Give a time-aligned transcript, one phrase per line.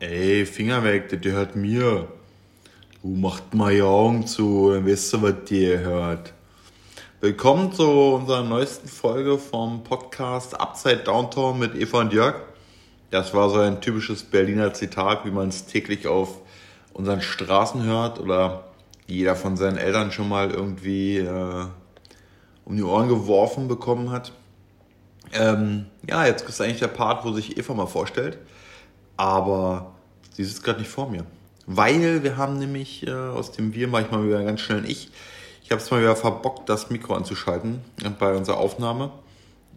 [0.00, 2.08] Ey, Finger weg, das gehört mir.
[3.00, 6.34] Du macht mal die Augen zu, dann weißt du, was dir gehört.
[7.20, 12.34] Willkommen zu unserer neuesten Folge vom Podcast Upside Downtown mit Eva und Jörg.
[13.12, 16.40] Das war so ein typisches Berliner Zitat, wie man es täglich auf
[16.92, 18.64] unseren Straßen hört oder
[19.06, 21.66] jeder von seinen Eltern schon mal irgendwie äh,
[22.64, 24.32] um die Ohren geworfen bekommen hat.
[25.32, 28.38] Ähm, ja, jetzt ist eigentlich der Part, wo sich Eva mal vorstellt.
[29.16, 29.94] Aber
[30.32, 31.24] sie sitzt gerade nicht vor mir.
[31.66, 34.86] Weil wir haben nämlich äh, aus dem Wir mache ich mal wieder ganz schnell ein
[34.86, 35.10] Ich.
[35.62, 37.80] Ich habe es mal wieder verbockt, das Mikro anzuschalten
[38.18, 39.10] bei unserer Aufnahme.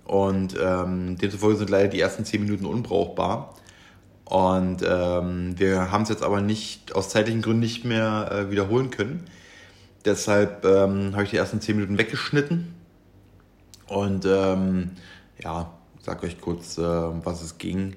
[0.03, 3.53] Und ähm, demzufolge sind leider die ersten 10 Minuten unbrauchbar.
[4.25, 8.89] Und ähm, wir haben es jetzt aber nicht aus zeitlichen Gründen nicht mehr äh, wiederholen
[8.89, 9.23] können.
[10.03, 12.73] Deshalb ähm, habe ich die ersten 10 Minuten weggeschnitten.
[13.88, 14.91] Und ähm,
[15.41, 17.95] ja, sag euch kurz, äh, was es ging.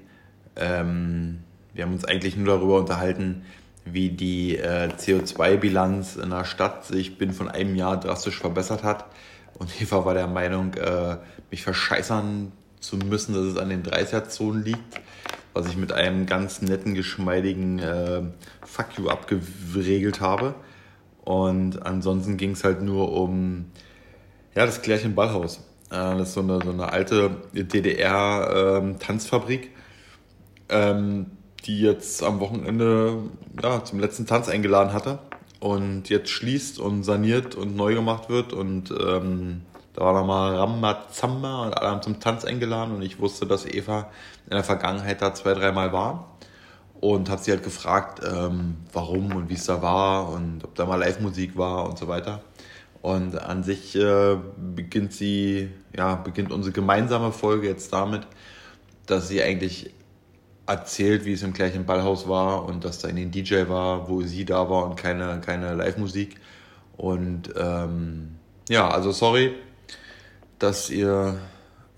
[0.56, 1.40] Ähm,
[1.74, 3.42] wir haben uns eigentlich nur darüber unterhalten,
[3.84, 9.06] wie die äh, CO2-Bilanz in der Stadt sich binnen von einem Jahr drastisch verbessert hat.
[9.58, 11.16] Und Eva war der Meinung, äh,
[11.50, 15.00] mich verscheißern zu müssen, dass es an den 30er-Zonen liegt,
[15.52, 18.22] was ich mit einem ganz netten, geschmeidigen äh,
[18.64, 20.54] Fuck you abgeregelt habe.
[21.24, 23.66] Und ansonsten ging es halt nur um
[24.54, 25.58] ja, das Klärchen Ballhaus.
[25.90, 29.70] Äh, das ist so eine, so eine alte DDR-Tanzfabrik,
[30.70, 31.26] ähm,
[31.64, 33.18] die jetzt am Wochenende
[33.62, 35.18] ja, zum letzten Tanz eingeladen hatte
[35.60, 38.52] und jetzt schließt und saniert und neu gemacht wird.
[38.52, 39.62] Und ähm,
[39.94, 44.10] da war nochmal Ramazamba und alle haben zum Tanz eingeladen und ich wusste, dass Eva
[44.46, 46.36] in der Vergangenheit da zwei, dreimal war.
[47.00, 50.84] Und habe sie halt gefragt, ähm, warum und wie es da war und ob da
[50.84, 52.42] mal Live-Musik war und so weiter.
[53.00, 58.26] Und an sich äh, beginnt sie, ja, beginnt unsere gemeinsame Folge jetzt damit,
[59.06, 59.94] dass sie eigentlich
[60.70, 64.22] erzählt, wie es im gleichen Ballhaus war und dass da in den DJ war, wo
[64.22, 66.36] sie da war und keine, keine Live-Musik.
[66.96, 68.36] Und ähm,
[68.68, 69.54] ja, also sorry,
[70.58, 71.38] dass ihr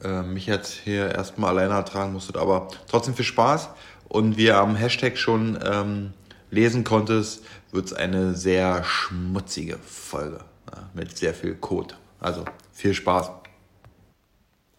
[0.02, 3.68] äh, mich jetzt hier erstmal alleine ertragen musstet, aber trotzdem viel Spaß.
[4.08, 6.12] Und wie ihr am Hashtag schon ähm,
[6.50, 10.40] lesen konntest, wird es eine sehr schmutzige Folge
[10.70, 11.94] ja, mit sehr viel Code.
[12.20, 13.30] Also viel Spaß.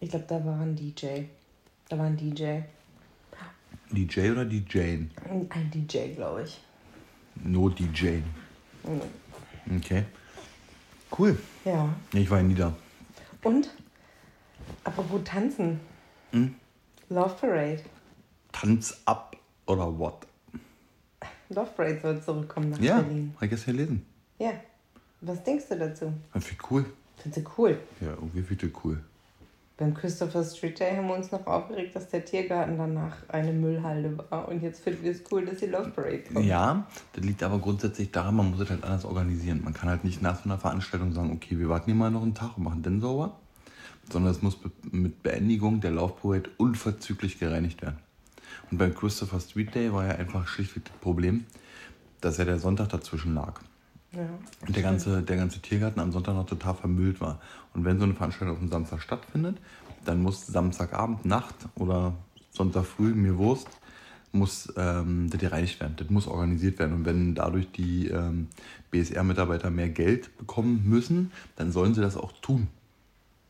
[0.00, 1.24] Ich glaube, da war ein DJ.
[1.88, 2.60] Da war ein DJ.
[3.94, 4.78] DJ oder DJ?
[5.28, 6.60] Ein DJ, glaube ich.
[7.42, 8.18] No DJ.
[8.84, 9.76] Mhm.
[9.78, 10.04] Okay.
[11.16, 11.38] Cool.
[11.64, 11.94] Ja.
[12.12, 12.74] Ich war nie da.
[13.42, 13.70] Und?
[14.84, 15.80] Apropos tanzen.
[16.32, 16.54] Hm?
[17.08, 17.80] Love Parade.
[18.52, 20.26] Tanz ab oder what?
[21.50, 23.32] Love Parade soll zurückkommen nach Ja, Berlin.
[23.36, 24.06] habe ich gestern gelesen.
[24.38, 24.52] Ja.
[25.20, 26.12] Was denkst du dazu?
[26.34, 26.84] Ich finde cool.
[27.18, 27.78] Findest du cool?
[28.00, 29.02] Ja, irgendwie finde ich cool.
[29.76, 34.16] Beim Christopher Street Day haben wir uns noch aufgeregt, dass der Tiergarten danach eine Müllhalde
[34.30, 34.46] war.
[34.46, 36.46] Und jetzt finden wir es cool, dass die Love Parade kommt.
[36.46, 39.62] Ja, das liegt aber grundsätzlich daran, man muss es halt anders organisieren.
[39.64, 42.22] Man kann halt nicht nach so einer Veranstaltung sagen, okay, wir warten hier mal noch
[42.22, 43.36] einen Tag und machen den sauber,
[44.12, 44.58] sondern es muss
[44.92, 47.98] mit Beendigung der Laufparade unverzüglich gereinigt werden.
[48.70, 51.46] Und beim Christopher Street Day war ja einfach schlichtweg das Problem,
[52.20, 53.60] dass ja der Sonntag dazwischen lag.
[54.16, 54.28] Ja.
[54.66, 57.40] Und der ganze, der ganze Tiergarten am Sonntag noch total vermüllt war.
[57.74, 59.56] Und wenn so eine Veranstaltung auf dem Samstag stattfindet,
[60.04, 62.14] dann muss Samstagabend, Nacht oder
[62.50, 63.68] Sonntag früh, mir Wurst,
[64.32, 65.94] muss ähm, das gereinigt werden.
[65.96, 66.92] Das muss organisiert werden.
[66.94, 68.48] Und wenn dadurch die ähm,
[68.90, 72.68] BSR-Mitarbeiter mehr Geld bekommen müssen, dann sollen sie das auch tun.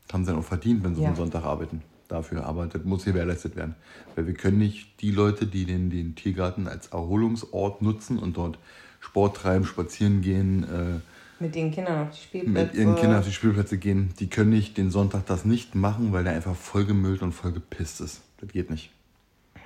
[0.07, 1.09] Das haben sie dann auch verdient, wenn sie Ja.
[1.09, 1.81] am Sonntag arbeiten.
[2.07, 2.45] Dafür.
[2.45, 3.73] Aber das muss gewährleistet werden.
[4.13, 8.59] Weil wir können nicht die Leute, die den, den Tiergarten als Erholungsort nutzen und dort
[9.05, 12.65] Sport treiben, spazieren gehen, äh, Mit den Kindern auf die Spielplätze.
[12.65, 16.11] mit ihren Kindern auf die Spielplätze gehen, die können nicht den Sonntag das nicht machen,
[16.11, 18.21] weil der einfach vollgemüllt und voll gepisst ist.
[18.39, 18.91] Das geht nicht.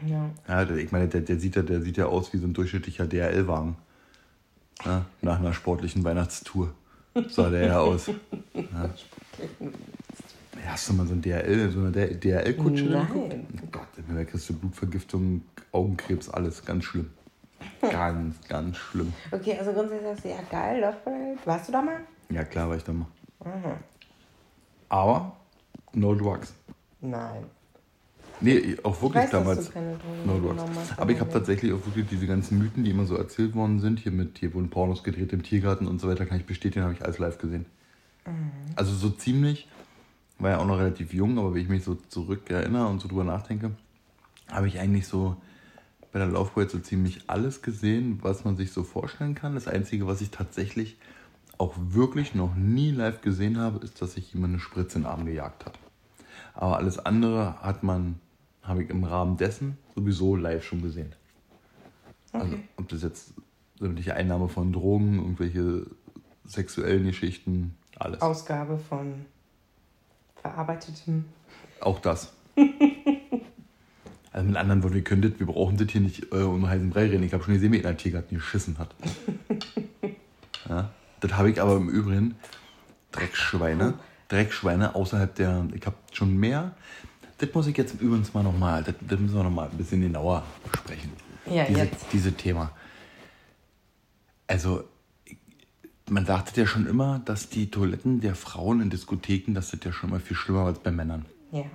[0.06, 0.30] Ja.
[0.48, 3.08] Ja, ich meine, der, der, sieht ja, der sieht ja aus wie so ein durchschnittlicher
[3.08, 3.76] DHL-Wagen.
[4.86, 6.74] Ja, nach einer sportlichen Weihnachtstour
[7.30, 8.08] sah der ja aus.
[8.54, 8.90] Ja.
[10.62, 13.08] Ja, Hast du mal so ein DHL, so eine DHL-Kutsche Nein.
[13.14, 16.66] Oh Gott, da kriegst du Blutvergiftung, Augenkrebs, alles.
[16.66, 17.10] Ganz schlimm.
[17.82, 19.14] Ganz, ganz schlimm.
[19.32, 21.38] Okay, also grundsätzlich sagst du, ja geil, Love Parade.
[21.46, 22.02] Warst du da mal?
[22.30, 23.08] Ja, klar war ich da mal.
[23.40, 23.78] Aha.
[24.90, 25.36] Aber
[25.94, 26.54] no drugs.
[27.02, 27.46] Nein.
[28.42, 29.72] Nee, auch wirklich weiß, damals.
[30.26, 30.64] No drugs.
[30.98, 34.00] Aber ich habe tatsächlich auch wirklich diese ganzen Mythen, die immer so erzählt worden sind,
[34.00, 36.94] hier mit, hier wurden Pornos gedreht im Tiergarten und so weiter, kann ich bestätigen, habe
[36.94, 37.66] ich alles live gesehen.
[38.26, 38.52] Mhm.
[38.76, 39.68] Also so ziemlich,
[40.38, 43.10] war ja auch noch relativ jung, aber wenn ich mich so zurück erinnere und so
[43.10, 43.72] drüber nachdenke,
[44.50, 45.36] habe ich eigentlich so
[46.12, 49.56] bei der Laufbahn so ziemlich alles gesehen, was man sich so vorstellen kann.
[49.56, 50.98] Das Einzige, was ich tatsächlich
[51.58, 55.12] auch wirklich noch nie live gesehen habe, ist, dass sich jemand eine Spritze in den
[55.12, 55.78] Arm gejagt hat.
[56.56, 58.20] Aber alles andere hat man,
[58.64, 61.14] habe ich im Rahmen dessen sowieso live schon gesehen.
[62.32, 63.34] Also, ob das jetzt
[63.80, 65.88] sämtliche Einnahme von Drogen, irgendwelche
[66.46, 68.22] sexuellen Geschichten, alles.
[68.22, 69.26] Ausgabe von
[70.42, 71.26] verarbeitetem.
[71.82, 72.34] Auch das.
[74.32, 76.90] also mit anderen Worten, wir können das, wir brauchen das hier nicht äh, um heißen
[76.90, 77.24] Brei reden.
[77.24, 78.94] Ich habe schon gesehen, wie einer Tiergarten geschissen hat.
[80.70, 82.36] ja, das habe ich aber im Übrigen
[83.12, 83.96] Dreckschweine.
[84.28, 85.68] Dreckschweine außerhalb der.
[85.74, 86.76] Ich habe schon mehr.
[87.40, 90.44] Das muss ich jetzt übrigens mal nochmal, das, das müssen wir nochmal ein bisschen genauer
[90.78, 91.12] sprechen.
[91.46, 92.06] Ja, diese, jetzt.
[92.12, 92.72] Diese Thema.
[94.46, 94.84] Also,
[96.10, 99.92] man sagte ja schon immer, dass die Toiletten der Frauen in Diskotheken, das ist ja
[99.92, 101.26] schon mal viel schlimmer als bei Männern.
[101.52, 101.66] Ja.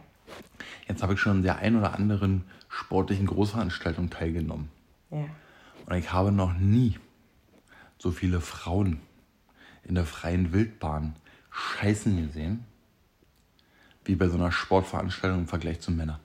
[0.89, 4.69] Jetzt habe ich schon an der ein oder anderen sportlichen Großveranstaltung teilgenommen.
[5.11, 5.27] Ja.
[5.87, 6.99] Und ich habe noch nie
[7.99, 9.01] so viele Frauen
[9.85, 11.17] in der freien Wildbahn
[11.51, 12.65] scheißen gesehen,
[14.05, 16.21] wie bei so einer Sportveranstaltung im Vergleich zu Männern.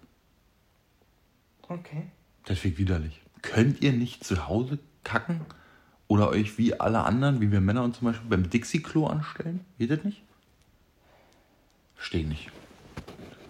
[1.68, 2.08] Okay.
[2.46, 3.22] Das finde ich widerlich.
[3.42, 5.42] Könnt ihr nicht zu Hause kacken?
[6.08, 9.64] Oder euch wie alle anderen, wie wir Männer uns zum Beispiel beim Dixie-Klo anstellen?
[9.78, 10.24] Geht das nicht?
[11.96, 12.50] Verstehe nicht.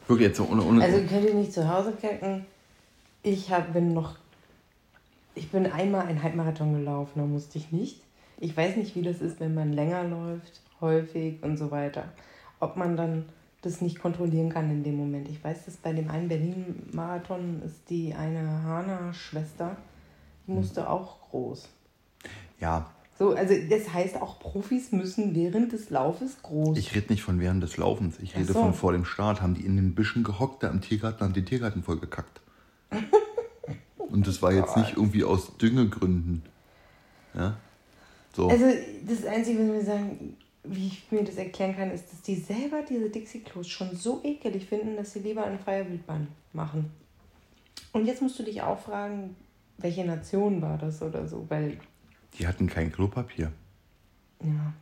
[0.09, 0.63] Wirklich jetzt so ohne...
[0.63, 2.43] ohne Also könnt ihr nicht zu Hause kacken?
[3.21, 4.15] Ich hab, bin noch.
[5.35, 8.01] Ich bin einmal einen Halbmarathon gelaufen, da musste ich nicht.
[8.39, 12.05] Ich weiß nicht, wie das ist, wenn man länger läuft, häufig und so weiter.
[12.59, 13.25] Ob man dann
[13.61, 15.29] das nicht kontrollieren kann in dem Moment.
[15.29, 19.77] Ich weiß, dass bei dem einen Berlin-Marathon ist die eine Hana-Schwester,
[20.47, 21.69] die musste auch groß.
[22.59, 22.89] ja,
[23.19, 26.77] So, also das heißt auch Profis müssen während des Laufes groß.
[26.77, 28.17] ich rede nicht von während des Laufens.
[28.21, 28.53] Ich rede so.
[28.53, 29.41] von vor dem Start.
[29.41, 32.39] Haben die in den Büschen gehockt, da im Tiergarten, haben die Tiergarten voll gekackt.
[33.97, 36.43] Und das war jetzt nicht irgendwie aus Düngegründen.
[37.33, 37.57] Ja?
[38.33, 38.47] So.
[38.47, 38.65] Also
[39.05, 42.83] das Einzige, was wir sagen, wie ich mir das erklären kann, ist, dass die selber
[42.87, 46.89] diese Dixie-Klos schon so ekelig finden, dass sie lieber eine freie Wildbahn machen.
[47.91, 49.35] Und jetzt musst du dich auch fragen,
[49.77, 51.79] welche Nation war das oder so, weil,
[52.37, 53.51] Die hatten kein Klopapier.
[54.43, 54.73] ja.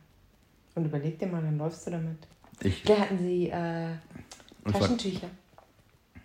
[0.74, 2.18] Und überleg dir mal, dann läufst du damit.
[2.60, 2.82] Ich.
[2.82, 3.88] Vielleicht hatten sie äh,
[4.64, 5.28] Und zwar- Taschentücher.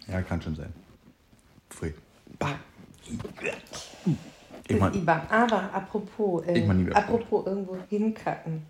[0.08, 0.72] Ja, kann schon sein.
[1.72, 1.92] Pfui.
[2.38, 2.60] Bah.
[4.68, 5.25] Ich mein, Iba.
[5.30, 8.62] Aber apropos, äh, Ich mein, apropos irgendwo hinkacken.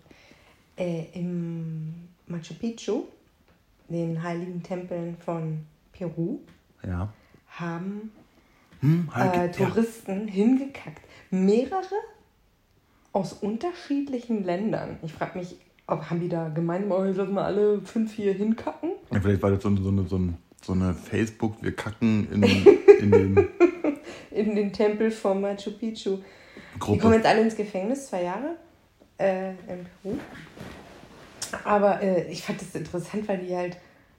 [0.76, 3.04] Äh, Im Machu Picchu,
[3.90, 6.40] den heiligen Tempeln von Peru,
[6.82, 7.12] ja.
[7.50, 8.10] haben
[8.80, 9.66] Hm, äh, halt, ja.
[9.68, 11.02] Touristen hingekackt.
[11.30, 11.94] Mehrere
[13.14, 14.98] aus unterschiedlichen Ländern.
[15.02, 15.56] Ich frage mich,
[15.86, 18.90] ob haben die da gemeint, oh, lass mal alle fünf hier hinkacken?
[19.10, 20.20] Ja, Vielleicht war das so, eine- so, so,
[20.62, 22.42] so eine Facebook, wir kacken in,
[23.00, 23.48] in den
[24.30, 26.16] In den Tempel von Machu Picchu.
[26.16, 26.22] Die
[26.80, 27.14] kommen Gruppe.
[27.16, 28.56] jetzt alle ins Gefängnis, zwei Jahre
[29.18, 30.16] äh, in Peru.
[31.64, 33.76] Aber äh, ich fand das interessant, weil die halt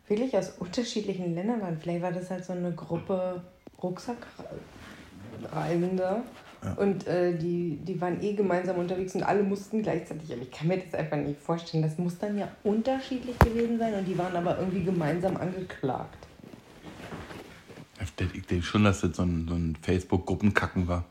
[0.07, 1.77] wirklich aus unterschiedlichen Ländern waren.
[1.77, 3.44] Vielleicht war das halt so eine Gruppe
[3.83, 6.24] Rucksackreisender.
[6.73, 10.31] Und äh, die, die waren eh gemeinsam unterwegs und alle mussten gleichzeitig.
[10.31, 11.83] Aber ich kann mir das einfach nicht vorstellen.
[11.83, 16.25] Das muss dann ja unterschiedlich gewesen sein und die waren aber irgendwie gemeinsam angeklagt.
[18.01, 21.06] Ich denke schon, dass das so ein, so ein Facebook-Gruppenkacken war.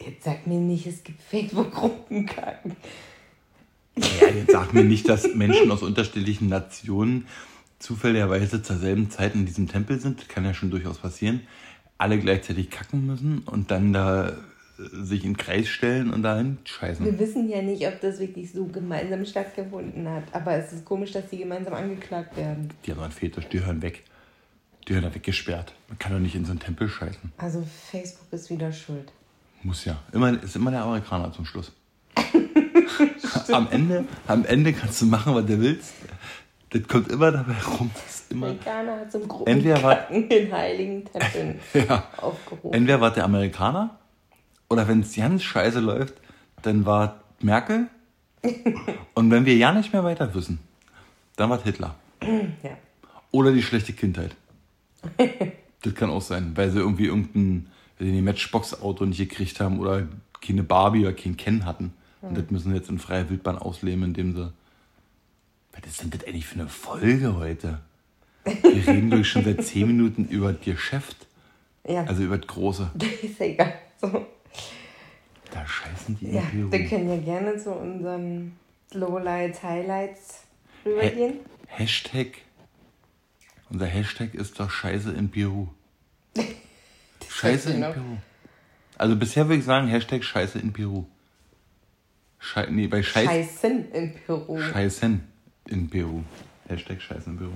[0.00, 2.76] Jetzt sag mir nicht, es gibt Facebook-Gruppenkacken.
[3.96, 7.26] Ja, jetzt sag mir nicht, dass Menschen aus unterschiedlichen Nationen
[7.78, 10.20] zufälligerweise zur selben Zeit in diesem Tempel sind.
[10.20, 11.42] Das kann ja schon durchaus passieren.
[11.98, 14.36] Alle gleichzeitig kacken müssen und dann da
[14.76, 17.04] sich in den Kreis stellen und dahin scheißen.
[17.04, 20.24] Wir wissen ja nicht, ob das wirklich so gemeinsam stattgefunden hat.
[20.32, 22.68] Aber es ist komisch, dass die gemeinsam angeklagt werden.
[22.84, 24.02] Die haben einen Fetisch, die hören weg.
[24.86, 25.72] Die hören da weggesperrt.
[25.88, 27.32] Man kann doch nicht in so einen Tempel scheißen.
[27.38, 29.12] Also Facebook ist wieder schuld.
[29.62, 29.98] Muss ja.
[30.12, 31.72] Immer, ist immer der Amerikaner zum Schluss.
[33.52, 35.92] am, Ende, am Ende kannst du machen, was du willst.
[36.70, 37.90] Das kommt immer dabei rum.
[37.94, 42.04] Das ist immer, Amerikaner hat zum Entweder war- Gruppenkacken in heiligen Tempeln ja.
[42.18, 42.72] aufgerufen.
[42.74, 43.98] Entweder war der Amerikaner
[44.68, 46.14] oder wenn es ganz scheiße läuft,
[46.62, 47.88] dann war Merkel.
[49.14, 50.58] Und wenn wir ja nicht mehr weiter wissen,
[51.36, 51.94] dann war Hitler.
[52.22, 52.76] Ja.
[53.30, 54.34] Oder die schlechte Kindheit.
[55.82, 60.06] das kann auch sein, weil sie irgendwie irgendein weil Matchbox-Auto nicht gekriegt haben oder
[60.40, 61.92] keine Barbie oder kein Ken hatten.
[62.22, 64.52] Und das müssen sie jetzt in freier Wildbahn ausleben, indem sie.
[65.72, 67.80] Was ist denn das eigentlich für eine Folge heute?
[68.44, 71.26] Wir reden durch schon seit 10 Minuten über das Geschäft,
[71.86, 72.90] Ja, also über das Große.
[73.22, 73.74] ist egal.
[74.00, 74.26] So.
[75.56, 76.88] Da scheißen die Ja, in wir Peru.
[76.90, 78.58] können ja gerne zu unseren
[78.92, 80.42] Lowlights, Highlights
[80.84, 81.40] rübergehen.
[81.66, 82.42] Hashtag.
[83.70, 85.68] Unser Hashtag ist doch Scheiße in Peru.
[87.30, 87.92] Scheiße in genau.
[87.92, 88.16] Peru.
[88.98, 91.06] Also bisher würde ich sagen, Hashtag Scheiße in Peru.
[92.38, 94.60] Schei nee, bei Scheiß Scheißen in Peru.
[94.60, 95.26] Scheißen
[95.68, 96.22] in Peru.
[96.68, 97.52] Hashtag Scheiße in Peru.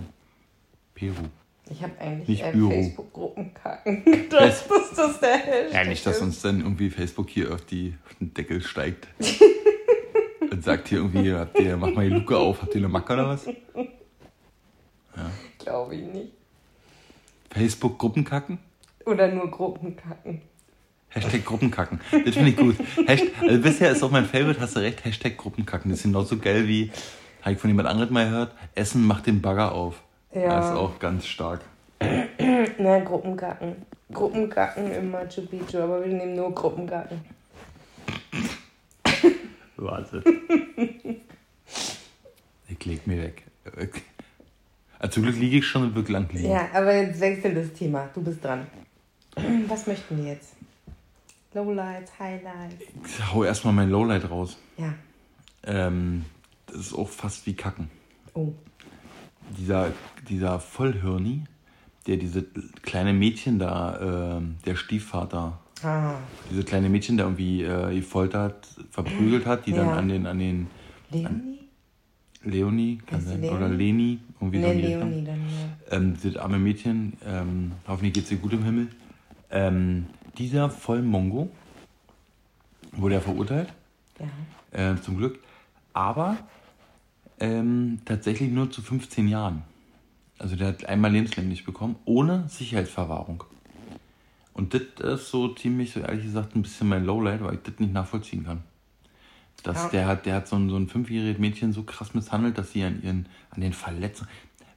[0.94, 1.28] Peru.
[1.70, 2.70] Ich habe eigentlich Nicht äh, Büro.
[2.70, 6.22] Facebook-Gruppen kacken gedacht, dass das der Hashtag Ja, nicht, dass ist.
[6.22, 9.06] uns dann irgendwie Facebook hier auf, die, auf den Deckel steigt.
[10.50, 13.12] Und sagt hier irgendwie, habt ihr, mach mal die Luke auf, habt ihr eine Macke
[13.12, 13.46] oder was?
[15.58, 16.32] Glaube ich nicht.
[17.52, 18.58] Facebook-Gruppenkacken?
[19.06, 20.42] Oder nur Gruppen kacken.
[21.08, 22.00] Hashtag Gruppenkacken.
[22.24, 22.76] Das finde ich gut.
[23.06, 25.90] Hasht also bisher ist auch mein Favorite, hast du recht, Hashtag Gruppenkacken.
[25.90, 26.90] Das ist genauso geil wie,
[27.42, 30.02] habe ich von jemand anderem mal gehört, Essen macht den Bagger auf.
[30.32, 30.60] Ja.
[30.60, 31.60] Das ist auch ganz stark.
[32.78, 33.76] Na, Gruppenkacken.
[34.12, 37.20] Gruppenkacken im Machu Picchu, aber wir nehmen nur Gruppenkacken.
[39.76, 40.22] Warte.
[42.68, 43.44] ich leg mir weg.
[44.98, 46.50] Also zum Glück liege ich schon und wirklich lang liegen.
[46.50, 48.08] Ja, aber jetzt wechselt das Thema.
[48.14, 48.66] Du bist dran.
[49.68, 50.54] Was möchten wir jetzt?
[51.54, 52.76] Lowlights, Highlights.
[53.04, 54.56] Ich hau erstmal mein Lowlight raus.
[54.76, 54.94] Ja.
[55.64, 56.24] Ähm,
[56.66, 57.90] das ist auch fast wie Kacken.
[58.34, 58.52] Oh.
[59.58, 59.92] Dieser,
[60.28, 61.44] dieser Vollhirni,
[62.06, 62.42] der diese
[62.82, 66.12] kleine Mädchen da, ähm, der Stiefvater, Ah.
[66.50, 69.96] diese kleine Mädchen da irgendwie äh, gefoltert, verprügelt hat, die dann Ja.
[69.96, 70.66] an den, an den
[71.10, 71.58] Leonie?
[72.42, 73.56] Leonie, kann sein, Leonie?
[73.56, 75.10] oder Leni, irgendwie so Ne, die Richtung.
[75.10, 75.40] Leonie dann,
[75.90, 75.96] ja.
[75.96, 78.88] ähm, das arme Mädchen, ähm, hoffentlich geht's ihr gut im Himmel.
[79.50, 80.06] Ähm,
[80.38, 81.50] dieser Vollmongo
[82.92, 83.68] wurde er verurteilt,
[84.72, 84.92] Ja.
[84.92, 85.38] äh, zum Glück,
[85.92, 86.36] aber
[87.40, 89.62] ähm, tatsächlich nur zu 15 Jahren.
[90.38, 93.44] Also der hat einmal lebenslänglich bekommen, ohne Sicherheitsverwahrung.
[94.54, 94.82] Und das
[95.20, 98.44] ist so ziemlich, so ehrlich gesagt, ein bisschen mein Lowlight, weil ich das nicht nachvollziehen
[98.44, 98.62] kann.
[99.62, 99.88] Dass Ja.
[99.90, 102.82] der hat, der hat so ein, so ein fünfjähriges Mädchen so krass misshandelt, dass sie
[102.84, 104.30] an ihren, an den Verletzungen.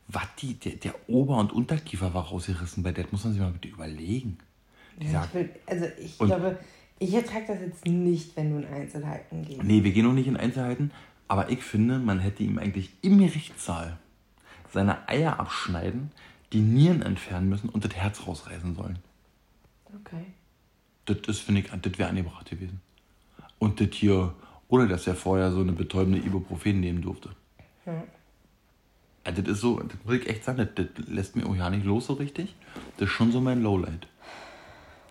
[0.10, 3.42] Was die, der, der Ober- und Unterkiefer war rausgerissen bei der, das muss man sich
[3.42, 4.38] mal bitte überlegen.
[5.00, 6.60] Ja, ich will, also ich glaube,
[7.00, 9.64] ich ertrage das jetzt nicht, wenn du in Einzelheiten gehst.
[9.64, 10.92] nee, wir gehen noch nicht in Einzelheiten,
[11.28, 13.98] aber ich finde, man hätte ihm eigentlich im Gerichtssaal
[14.72, 16.12] seine Eier abschneiden,
[16.52, 19.00] die Nieren entfernen müssen und das Herz rausreißen sollen.
[20.02, 20.26] Okay.
[21.06, 22.82] Das ist, finde ich, das wäre angebracht gewesen.
[23.60, 24.34] Und das hier,
[24.68, 27.30] oder dass er vorher so eine betäubende Ibuprofen nehmen durfte.
[27.86, 28.04] Ja.
[29.26, 31.70] Ja, das ist so, das muss ich echt sagen, das, das lässt mir auch ja
[31.70, 32.56] nicht los so richtig.
[32.98, 34.08] Das ist schon so mein Lowlight.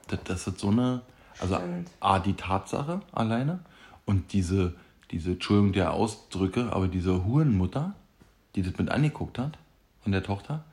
[0.08, 1.02] Das, das ist so eine,
[1.38, 1.90] also Stimmt.
[2.00, 3.60] A, die Tatsache alleine
[4.04, 4.74] und diese,
[5.12, 7.94] diese, Entschuldigung der Ausdrücke, aber diese Hurenmutter,
[8.54, 9.58] die das mit angeguckt hat,
[10.02, 10.64] von der Tochter,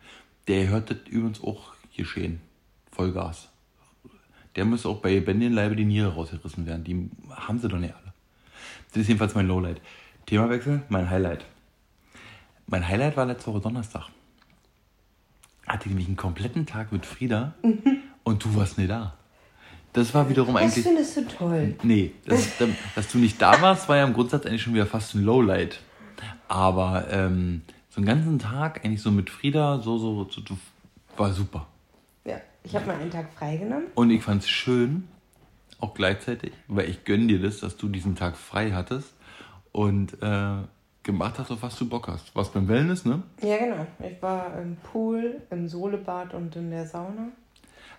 [0.48, 2.42] der hört das übrigens auch geschehen.
[2.92, 3.50] Vollgas.
[4.56, 6.84] Der müsste auch bei lebendigem Leibe die Niere rausgerissen werden.
[6.84, 8.14] Die haben sie doch nicht alle.
[8.92, 9.80] Das ist jedenfalls mein Lowlight.
[10.26, 11.46] Themawechsel, mein Highlight.
[12.66, 14.08] Mein Highlight war letzte Woche Donnerstag.
[15.68, 17.54] Hatte nämlich einen kompletten Tag mit Frieda
[18.24, 19.19] und du warst nicht da.
[19.94, 20.84] Das war wiederum Das eigentlich.
[20.86, 21.76] findest du toll.
[21.84, 22.48] Nee, das,
[22.96, 25.80] dass du nicht da warst, war ja im Grundsatz eigentlich schon wieder fast ein Lowlight.
[26.48, 30.58] Aber ähm, so einen ganzen Tag eigentlich so mit Frieda, so, so, so, so
[31.18, 31.68] war super.
[32.26, 33.86] Ja, ich habe mal einen Tag freigenommen.
[33.96, 35.08] Und ich fand es schön,
[35.80, 39.14] auch gleichzeitig, weil ich gönn dir das, dass du diesen Tag frei hattest
[39.72, 40.52] und äh,
[41.04, 42.36] gemacht hast, auf was du Bock hast.
[42.36, 43.24] Was beim Wellness, ne?
[43.42, 43.88] Ja, genau.
[44.00, 47.30] Ich war im Pool, im Solebad und in der Sauna.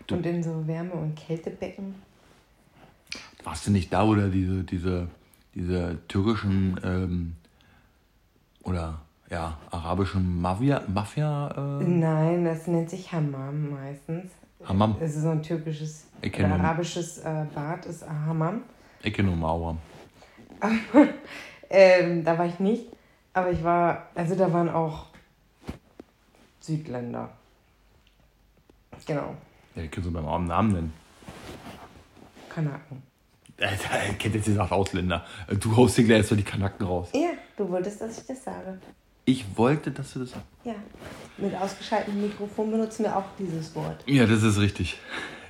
[0.06, 1.94] Du- Und in so Wärme- und Kältebecken.
[3.44, 5.08] Warst du nicht da oder diese, diese,
[5.54, 7.36] diese türkischen ähm,
[8.62, 14.30] oder ja, arabischen Mafia, Mafia äh, Nein, das nennt sich Hammam meistens.
[14.64, 14.96] Hammam?
[15.00, 18.62] Es ist so ein türkisches nur- arabisches äh, Bad, ist Hammam.
[19.36, 19.76] Mauer.
[21.72, 22.86] Ähm, da war ich nicht,
[23.32, 25.06] aber ich war, also da waren auch
[26.58, 27.30] Südländer.
[29.06, 29.36] Genau,
[29.74, 30.92] Ja, die können sie beim armen Namen nennen.
[32.48, 33.02] Kanaken.
[33.60, 35.24] Alter, er kennt jetzt gesagt Ausländer.
[35.60, 37.08] Du haust dir gleich mal die Kanaken raus.
[37.12, 38.78] Ja, du wolltest, dass ich das sage.
[39.26, 40.46] Ich wollte, dass du das sagst.
[40.64, 40.74] Ja,
[41.36, 44.02] mit ausgeschaltetem Mikrofon benutzen wir auch dieses Wort.
[44.06, 44.98] Ja, das ist richtig.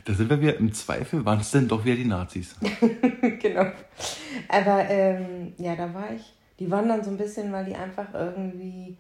[0.04, 2.56] Da sind wir wieder im Zweifel, waren es denn doch wieder die Nazis.
[3.40, 3.66] genau.
[4.48, 6.22] Aber ähm, ja, da war ich.
[6.58, 8.96] Die waren dann so ein bisschen, weil die einfach irgendwie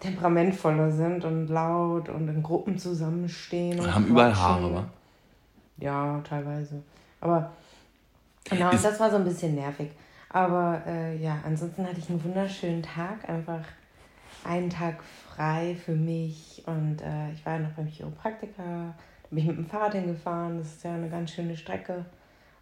[0.00, 3.80] temperamentvoller sind und laut und in Gruppen zusammenstehen.
[3.80, 4.34] Und Haben überall.
[4.36, 4.84] Haare, wa?
[5.78, 6.82] Ja, teilweise.
[7.20, 7.50] Aber
[8.44, 9.90] genau, Ist- das war so ein bisschen nervig.
[10.30, 13.28] Aber äh, ja, ansonsten hatte ich einen wunderschönen Tag.
[13.28, 13.64] Einfach
[14.44, 16.62] einen Tag frei für mich.
[16.66, 18.62] Und äh, ich war ja noch beim Chiropraktiker.
[18.62, 18.94] Da
[19.30, 20.58] bin ich mit dem Fahrrad hingefahren.
[20.58, 22.04] Das ist ja eine ganz schöne Strecke.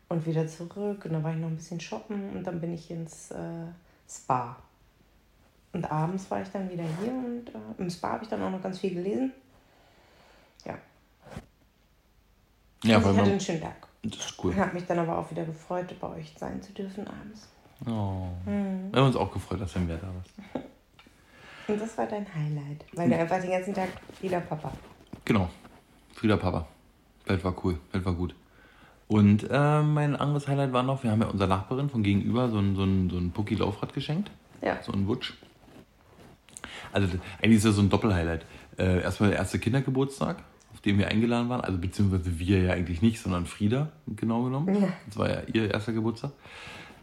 [0.09, 1.05] Und wieder zurück.
[1.05, 2.31] Und dann war ich noch ein bisschen shoppen.
[2.37, 3.67] Und dann bin ich ins äh,
[4.09, 4.57] Spa.
[5.77, 7.13] Und abends war ich dann wieder hier.
[7.13, 9.31] Und äh, im Spa habe ich dann auch noch ganz viel gelesen.
[10.65, 10.75] Ja,
[12.83, 13.87] Ja, also weil ich hatte einen schönen Tag.
[14.03, 14.53] Das ist cool.
[14.53, 17.49] Ich habe mich dann aber auch wieder gefreut, bei euch sein zu dürfen abends.
[17.85, 18.29] Oh.
[18.49, 18.91] Mhm.
[18.91, 20.67] Wir haben uns auch gefreut, dass du mehr da warst.
[21.69, 24.73] Und das war dein Highlight, weil du einfach den ganzen Tag Frieda Papa.
[25.27, 25.51] Genau.
[26.15, 26.67] Frieda Papa.
[27.27, 28.35] Welt war cool, Welt war gut.
[29.09, 32.61] Und äh, mein anderes Highlight war noch, wir haben ja unserer Nachbarin von gegenüber so
[32.61, 34.31] ein, so ein, so ein Pucki-Laufrad geschenkt.
[34.63, 34.83] Ja.
[34.83, 35.35] So ein Wutsch.
[36.93, 37.09] Also
[37.43, 38.45] eigentlich ist das so ein Doppelhighlight.
[38.79, 40.43] Äh, erstmal der erste Kindergeburtstag,
[40.73, 41.61] auf den wir eingeladen waren.
[41.61, 44.83] Also beziehungsweise wir ja eigentlich nicht, sondern Frieda, genau genommen.
[44.83, 44.89] Ja.
[45.07, 46.33] Das war ja ihr erster Geburtstag.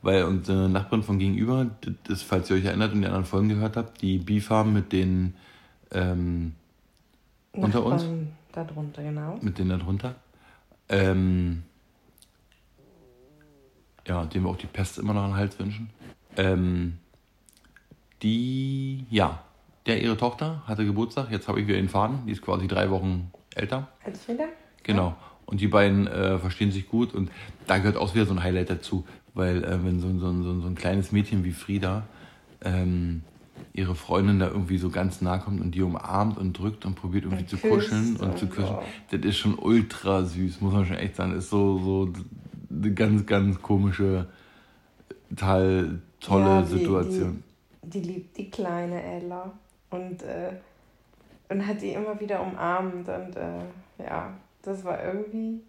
[0.01, 1.67] Weil unsere Nachbarin von gegenüber,
[2.03, 5.33] das falls ihr euch erinnert und die anderen Folgen gehört habt, die Beefarm mit den
[5.91, 6.53] ähm,
[7.53, 9.39] unter uns, Nachbarn Darunter, genau.
[9.41, 10.15] mit denen da drunter.
[10.89, 11.63] Ähm,
[14.07, 15.89] ja, dem wir auch die Pest immer noch an den Hals wünschen.
[16.37, 16.97] Ähm,
[18.21, 19.43] die, ja,
[19.85, 22.89] der ihre Tochter hatte Geburtstag, jetzt habe ich wieder den Faden, die ist quasi drei
[22.89, 23.89] Wochen älter.
[24.05, 24.45] Als Frieda?
[24.83, 25.15] Genau.
[25.45, 27.29] Und die beiden äh, verstehen sich gut und
[27.67, 30.61] da gehört auch wieder so ein Highlight dazu, weil äh, wenn so, ein- so, so,
[30.61, 32.03] so ein kleines Mädchen wie Frieda
[32.63, 33.23] ähm,
[33.73, 37.25] ihre Freundin da irgendwie so ganz nah kommt und die umarmt und drückt und probiert
[37.25, 38.75] irgendwie Und zu kuscheln und und zu küssen,
[39.11, 41.35] das ist schon ultra süß, muss man schon echt sagen.
[41.35, 42.13] Ist so, so
[42.71, 44.27] eine ganz, ganz komische,
[45.29, 47.43] total tolle Ja, die- Situation.
[47.81, 49.51] Die liebt die kleine Ella
[49.93, 50.51] und, äh,
[51.49, 54.33] und hat die immer wieder umarmt und äh, ja,
[54.63, 55.61] das war irgendwie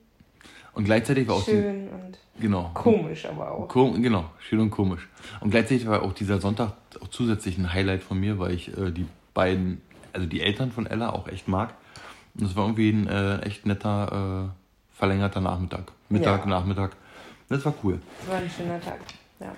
[0.73, 3.69] Und gleichzeitig war auch schön und genau, komisch aber auch.
[3.69, 5.09] Kom genau, schön und komisch.
[5.41, 8.91] Und gleichzeitig war auch dieser Sonntag auch zusätzlich ein Highlight von mir, weil ich äh,
[8.91, 9.81] die beiden,
[10.13, 11.75] also die Eltern von Ella auch echt mag.
[12.37, 15.93] Und es war irgendwie ein äh, echt netter, äh, verlängerter Nachmittag.
[16.09, 16.47] Mittag, Ja.
[16.47, 16.97] Nachmittag.
[17.49, 18.01] Das war cool.
[18.21, 19.01] Das war ein schöner Tag.
[19.41, 19.55] Ja,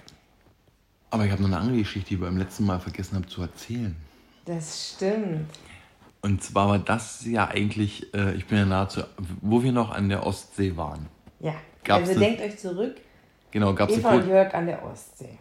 [1.11, 3.43] Aber ich habe noch eine andere Geschichte, die ich beim letzten Mal vergessen habe zu
[3.43, 3.95] erzählen.
[4.47, 5.47] Das stimmt.
[6.23, 9.03] Und zwar war das ja eigentlich, äh, ich bin ja nahezu,
[9.43, 11.07] wo wir noch an der Ostsee waren.
[11.41, 12.97] Ja, Gab's also ne- denkt euch zurück,
[13.51, 15.39] Genau, gab es Eva und Jörg an der Ostsee.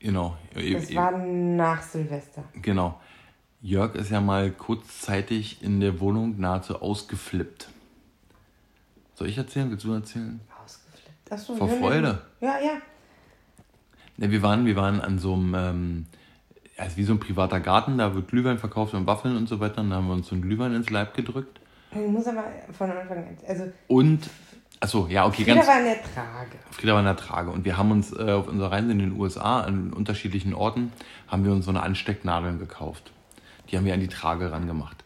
[0.00, 0.36] Genau.
[0.54, 2.44] Das war nach Silvester.
[2.60, 3.00] Genau.
[3.62, 7.68] Jörg ist ja mal kurzzeitig in der Wohnung nahezu ausgeflippt.
[9.14, 9.70] Soll ich erzählen?
[9.70, 10.40] Willst du erzählen?
[10.62, 11.32] Ausgeflippt.
[11.32, 11.68] Achso, Vor.
[11.68, 12.20] Freude.
[12.40, 12.82] Ja, ja.
[14.18, 16.06] Ja, wir, waren, wir waren an so einem, ähm,
[16.76, 19.60] ja, ist wie so ein privater Garten, da wird Glühwein verkauft und Waffeln und so
[19.60, 19.80] weiter.
[19.80, 21.60] Und da haben wir uns so einen Glühwein ins Leib gedrückt.
[21.92, 22.44] Ich muss aber
[22.76, 23.38] von Anfang an.
[23.46, 24.28] Also, Und,
[24.80, 25.68] achso, ja, okay, Frieda ganz.
[25.68, 26.58] war in der Trage.
[26.72, 27.50] Frieda war in der Trage.
[27.50, 30.92] Und wir haben uns äh, auf unserer Reise in den USA an unterschiedlichen Orten,
[31.28, 33.12] haben wir uns so eine Anstecknadeln gekauft.
[33.70, 35.04] Die haben wir an die Trage rangemacht.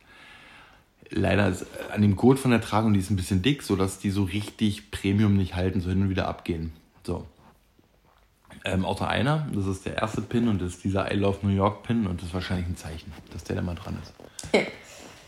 [1.10, 3.62] Leider ist äh, an dem Gurt von der Trage, und die ist ein bisschen dick,
[3.62, 6.72] sodass die so richtig Premium nicht halten, so hin und wieder abgehen.
[7.04, 7.26] So.
[8.68, 11.54] Ähm, außer einer, das ist der erste Pin und das ist dieser I Love New
[11.54, 14.12] York Pin und das ist wahrscheinlich ein Zeichen, dass der da mal dran ist.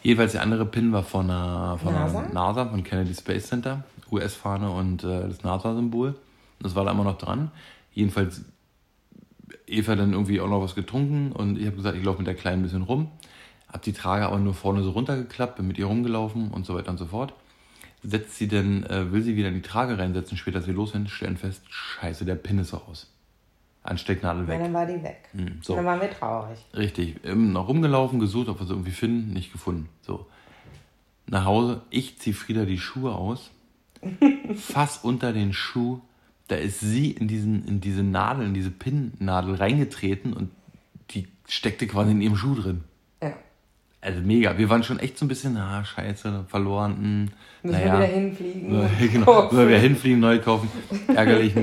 [0.02, 2.18] Jedenfalls der andere Pin war von einer, von NASA?
[2.18, 6.16] einer NASA, von Kennedy Space Center, US-Fahne und äh, das NASA-Symbol.
[6.60, 7.50] Das war da immer noch dran.
[7.92, 8.42] Jedenfalls
[9.66, 12.34] Eva dann irgendwie auch noch was getrunken und ich habe gesagt, ich laufe mit der
[12.34, 13.10] Kleinen ein bisschen rum.
[13.72, 16.90] Hab die Trage aber nur vorne so runtergeklappt, bin mit ihr rumgelaufen und so weiter
[16.90, 17.32] und so fort.
[18.02, 20.92] Setzt sie denn, äh, will sie wieder in die Trage reinsetzen, später als wir los
[20.92, 23.06] sind, stellen fest, scheiße, der Pin ist so aus.
[23.82, 24.60] Anstecknadel Ja, weg.
[24.62, 25.28] dann war die weg.
[25.32, 25.74] Hm, so.
[25.74, 26.58] Dann waren wir traurig.
[26.76, 27.16] Richtig.
[27.24, 29.88] Ähm, noch rumgelaufen, gesucht, ob wir sie irgendwie finden, nicht gefunden.
[30.02, 30.26] So.
[31.26, 33.50] Nach Hause, ich zieh Frieda die Schuhe aus,
[34.56, 36.00] fass unter den Schuh,
[36.48, 40.50] da ist sie in, diesen, in diese Nadel, in diese Pinnnadel reingetreten und
[41.10, 42.84] die steckte quasi in ihrem Schuh drin.
[43.22, 43.32] Ja.
[44.00, 44.56] Also mega.
[44.58, 46.96] Wir waren schon echt so ein bisschen, ah, scheiße, verloren.
[46.96, 47.28] Hm,
[47.70, 47.92] Müssen naja.
[48.00, 48.74] wir wieder hinfliegen.
[48.82, 49.50] Ja, genau.
[49.50, 50.68] Sollen wir hinfliegen, neu kaufen.
[51.14, 51.54] Ärgerlich.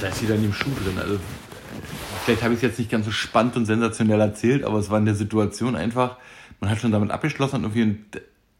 [0.00, 0.98] Da ist sie dann im Schuh drin.
[0.98, 1.18] Also,
[2.24, 4.98] vielleicht habe ich es jetzt nicht ganz so spannend und sensationell erzählt, aber es war
[4.98, 6.18] in der Situation einfach,
[6.60, 8.04] man hat schon damit abgeschlossen und irgendwie,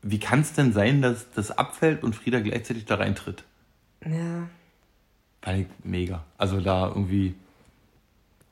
[0.02, 3.44] wie kann es denn sein, dass das abfällt und Frieda gleichzeitig da reintritt?
[4.04, 4.48] Ja.
[5.42, 6.24] Fand ich mega.
[6.38, 7.34] Also da irgendwie,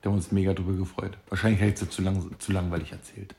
[0.01, 1.17] da haben wir uns mega drüber gefreut.
[1.29, 3.35] Wahrscheinlich hätte ich es zu, lang, zu langweilig erzählt.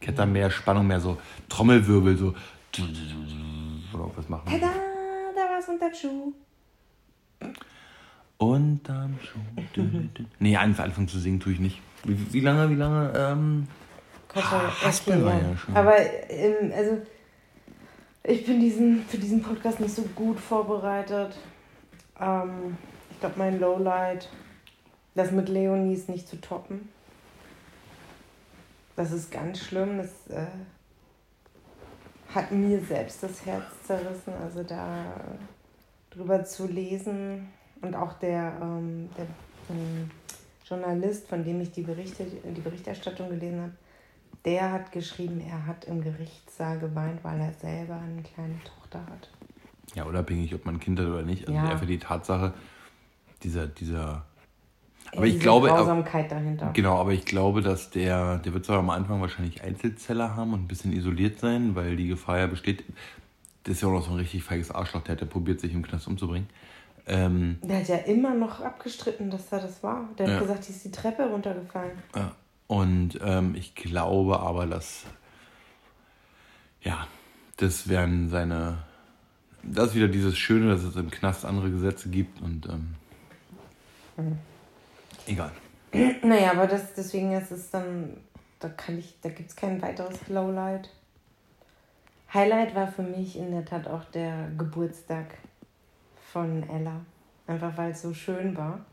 [0.00, 1.18] Ich hätte da mehr Spannung, mehr so
[1.48, 2.34] Trommelwirbel, so
[3.92, 4.44] oder was machen.
[4.46, 4.72] Tada,
[5.34, 6.32] da war es unter Schuh.
[8.38, 9.82] Unterm Schuh.
[10.38, 11.80] Nee, einfach anfangen zu singen tue ich nicht.
[12.04, 13.12] Wie, wie lange, wie lange?
[13.16, 13.68] Ähm,
[14.28, 15.76] Kasper, Haspel war ja schon.
[15.76, 15.96] Aber
[16.28, 16.98] ähm, also
[18.24, 21.36] ich bin diesen, für diesen Podcast nicht so gut vorbereitet.
[22.20, 22.76] Ähm,
[23.10, 24.28] ich glaube, mein Lowlight,
[25.14, 26.88] das mit Leonie ist nicht zu toppen.
[28.96, 29.98] Das ist ganz schlimm.
[29.98, 30.46] Das äh,
[32.34, 34.32] hat mir selbst das Herz zerrissen.
[34.42, 35.04] Also da
[36.10, 37.48] drüber zu lesen
[37.84, 39.26] und auch der, ähm, der
[39.70, 40.10] ähm,
[40.66, 43.72] Journalist, von dem ich die, Berichte, die Berichterstattung gelesen habe,
[44.44, 49.30] der hat geschrieben, er hat im Gerichtssaal geweint, weil er selber eine kleine Tochter hat.
[49.94, 51.46] ja, unabhängig, ob man ein Kind hat oder nicht.
[51.46, 51.70] Also Ja.
[51.70, 52.52] einfach die Tatsache,
[53.42, 54.24] dieser, dieser.
[55.14, 56.70] Aber ich glaube, Grausamkeit dahinter.
[56.72, 60.62] Genau, aber ich glaube, dass der, der wird zwar am Anfang wahrscheinlich Einzelzeller haben und
[60.62, 62.84] ein bisschen isoliert sein, weil die Gefahr ja besteht.
[63.62, 65.72] Das ist ja auch noch so ein richtig feiges Arschloch, der hat ja probiert, sich
[65.72, 66.48] im Knast umzubringen.
[67.06, 70.08] Ähm, Der hat ja immer noch abgestritten, dass er das war.
[70.18, 70.32] Der Ja.
[70.34, 71.92] hat gesagt, die ist die Treppe runtergefallen.
[72.14, 72.32] ja.
[72.66, 75.04] Und ähm, ich glaube aber, dass,
[76.80, 77.06] ja,
[77.58, 78.78] das wären seine,
[79.62, 84.38] das ist wieder dieses Schöne, dass es im Knast andere Gesetze gibt und ähm,
[85.26, 85.52] egal.
[86.22, 88.16] Naja, aber das, deswegen ist es dann,
[88.60, 90.88] da kann ich, da gibt es kein weiteres Lowlight.
[92.32, 95.36] Highlight war für mich in der Tat auch der Geburtstag
[96.34, 97.00] von Ella.
[97.46, 98.84] Einfach weil es so schön war,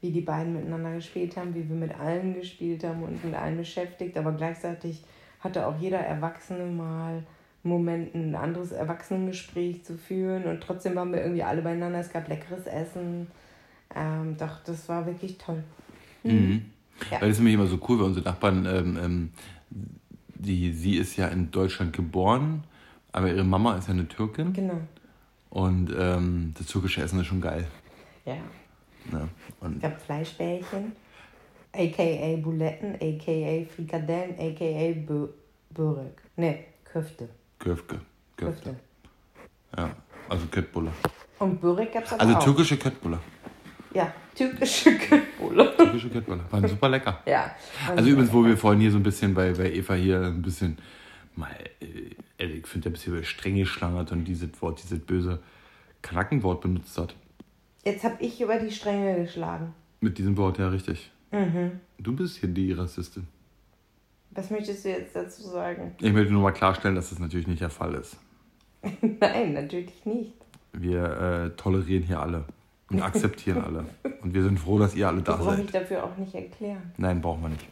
[0.00, 3.56] wie die beiden miteinander gespielt haben, wie wir mit allen gespielt haben und mit allen
[3.56, 4.16] beschäftigt.
[4.18, 5.02] Aber gleichzeitig
[5.40, 7.24] hatte auch jeder Erwachsene mal einen
[7.62, 10.44] Moment, ein anderes Erwachsenengespräch zu führen.
[10.44, 12.00] Und trotzdem waren wir irgendwie alle beieinander.
[12.00, 13.28] Es gab leckeres Essen.
[13.94, 15.62] Ähm, doch, das war wirklich toll.
[16.22, 16.66] Mhm.
[17.10, 17.20] Ja.
[17.20, 19.30] Weil das ist nämlich immer so cool, weil unsere Nachbarn, ähm, ähm,
[20.34, 22.64] die, sie ist ja in Deutschland geboren,
[23.12, 24.80] aber ihre Mama ist ja eine Türkin Genau.
[25.54, 27.66] Und ähm, das türkische Essen ist schon geil.
[28.26, 28.34] Ja.
[29.06, 29.12] Es
[29.60, 30.92] Und gab Fleischbällchen,
[31.72, 35.28] aka Buletten, aka Frikadellen, aka Bö
[35.70, 36.22] Börek.
[36.36, 37.28] Ne, Köfte.
[37.58, 38.00] Köfte.
[38.36, 38.74] Köfte.
[39.76, 39.90] Ja,
[40.28, 40.90] also Köttbulle.
[41.38, 42.44] Und Börek gab es aber Also auch.
[42.44, 43.18] türkische Köttbulle.
[43.92, 45.76] Ja, türkische Köttbulle.
[45.76, 46.40] Türkische Köttbulle.
[46.50, 47.20] Waren super lecker.
[47.26, 47.54] ja.
[47.94, 50.78] Also übrigens, wo wir vorhin hier so ein bisschen bei, bei Eva hier ein bisschen
[51.36, 51.86] mal, äh,
[52.50, 55.40] ich finde, ein bisschen streng geschlangert und dieses Wort, dieses böse
[56.02, 57.14] Knackenwort benutzt hat.
[57.84, 59.74] Jetzt habe ich über die Stränge geschlagen.
[60.00, 61.10] Mit diesem Wort, ja, richtig.
[61.30, 61.80] Mhm.
[61.98, 63.26] Du bist hier die Rassistin.
[64.30, 65.94] Was möchtest du jetzt dazu sagen?
[66.00, 68.16] Ich möchte nur mal klarstellen, dass das natürlich nicht der Fall ist.
[69.20, 70.32] Nein, natürlich nicht.
[70.72, 72.44] Wir äh, tolerieren hier alle
[72.90, 73.86] und akzeptieren alle.
[74.22, 75.82] Und wir sind froh, dass ihr alle Ich da brauche mich seid.
[75.82, 76.92] dafür auch nicht erklären.
[76.96, 77.66] Nein, brauchen wir nicht.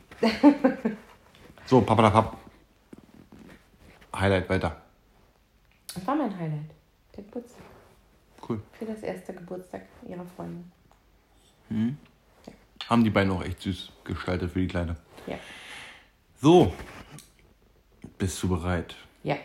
[1.67, 2.37] So, Papadapap.
[4.14, 4.83] Highlight weiter.
[5.94, 6.70] Das war mein Highlight.
[7.16, 7.62] Der Geburtstag.
[8.48, 8.62] Cool.
[8.72, 10.70] Für das erste Geburtstag ihrer Freundin.
[12.88, 14.96] Haben die beiden auch echt süß gestaltet für die Kleine.
[15.27, 15.37] Ja.
[16.40, 16.72] So.
[18.18, 18.96] Bist du bereit?
[19.22, 19.37] Ja.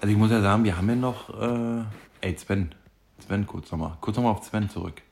[0.00, 1.28] Also ich muss ja sagen, wir haben ja noch.
[1.30, 1.84] Äh,
[2.20, 2.74] ey, Sven.
[3.18, 3.96] Sven, kurz nochmal.
[4.00, 5.02] Kurz nochmal auf Sven zurück.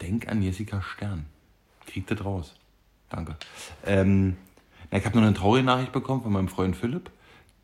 [0.00, 1.26] Denk an Jessica Stern.
[1.86, 2.54] Krieg das raus.
[3.08, 3.36] Danke.
[3.84, 4.36] Ähm,
[4.90, 7.10] na, ich habe noch eine traurige Nachricht bekommen von meinem Freund Philipp.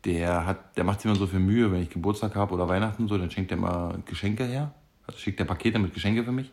[0.05, 3.07] Der hat, der macht sich immer so viel Mühe, wenn ich Geburtstag habe oder Weihnachten
[3.07, 4.73] so, dann schenkt er immer Geschenke her.
[5.05, 6.51] Also schickt er Pakete mit Geschenke für mich.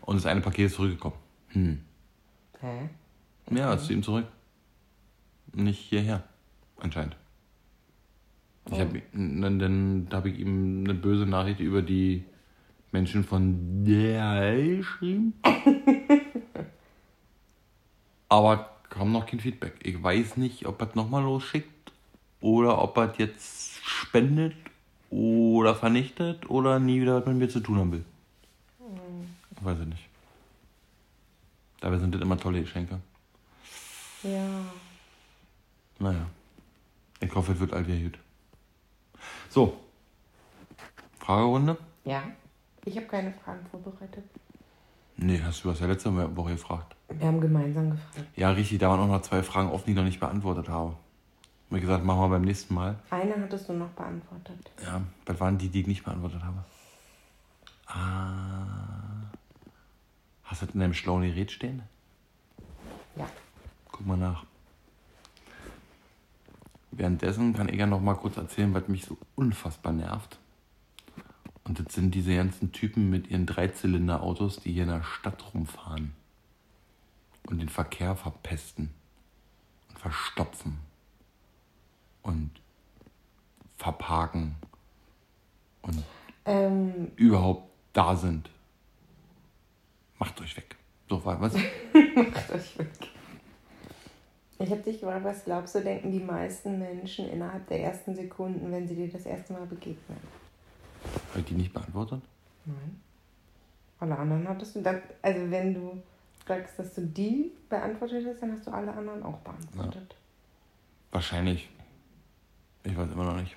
[0.00, 1.16] Und das eine Paket ist zurückgekommen.
[1.48, 1.80] Hm.
[2.60, 2.88] Hä?
[3.50, 4.26] Ja, ist zu ihm zurück.
[5.54, 6.24] Nicht hierher,
[6.78, 7.16] anscheinend.
[8.70, 12.24] Ich hab, dann dann habe ich ihm eine böse Nachricht über die
[12.92, 15.34] Menschen von DHL geschrieben.
[18.28, 19.74] Aber kam noch kein Feedback.
[19.82, 21.77] Ich weiß nicht, ob er es nochmal losschickt
[22.40, 24.54] oder ob er jetzt spendet
[25.10, 28.04] oder vernichtet oder nie wieder was mit mir zu tun haben will.
[29.56, 30.08] Ich weiß es nicht.
[31.80, 33.00] Dabei sind das immer tolle Geschenke.
[34.22, 34.46] Ja.
[35.98, 36.26] Naja.
[37.20, 38.18] Ich hoffe, es wird all wieder gut.
[39.48, 39.78] So.
[41.18, 41.76] Fragerunde?
[42.04, 42.22] Ja.
[42.84, 44.24] Ich habe keine Fragen vorbereitet.
[45.16, 46.94] Nee, hast du was ja letzte Woche gefragt.
[47.08, 48.28] Wir haben gemeinsam gefragt.
[48.36, 50.96] Ja, richtig, da waren auch noch zwei Fragen offen, die ich noch nicht beantwortet habe.
[51.70, 52.98] Hab ich gesagt, machen wir beim nächsten Mal.
[53.10, 54.70] Eine hattest du noch beantwortet.
[54.82, 56.64] Ja, was waren die, die ich nicht beantwortet habe?
[57.86, 59.30] Ah.
[60.44, 61.82] Hast du das in deinem schlauen Gerät stehen?
[63.16, 63.28] Ja.
[63.92, 64.44] Guck mal nach.
[66.90, 70.38] Währenddessen kann ich ja noch mal kurz erzählen, was mich so unfassbar nervt.
[71.64, 76.14] Und das sind diese ganzen Typen mit ihren Dreizylinder-Autos, die hier in der Stadt rumfahren
[77.46, 78.90] und den Verkehr verpesten
[79.90, 80.87] und verstopfen
[82.28, 82.50] und
[83.76, 84.54] verparken
[85.82, 86.04] und
[86.44, 88.48] Ähm, überhaupt da sind.
[90.18, 90.76] Macht euch weg.
[91.08, 91.54] So, was?
[92.14, 92.90] macht euch weg.
[94.58, 98.72] Ich habe dich gefragt, was glaubst du, denken die meisten Menschen innerhalb der ersten Sekunden,
[98.72, 100.18] wenn sie dir das erste Mal begegnen?
[101.30, 102.22] Habe ich die nicht beantwortet?
[102.64, 103.00] Nein.
[104.00, 106.02] Alle anderen hattest du dann, also wenn du
[106.46, 110.16] sagst, dass du die beantwortet hast, dann hast du alle anderen auch beantwortet.
[111.10, 111.68] Wahrscheinlich.
[112.88, 113.54] Ich weiß immer noch nicht.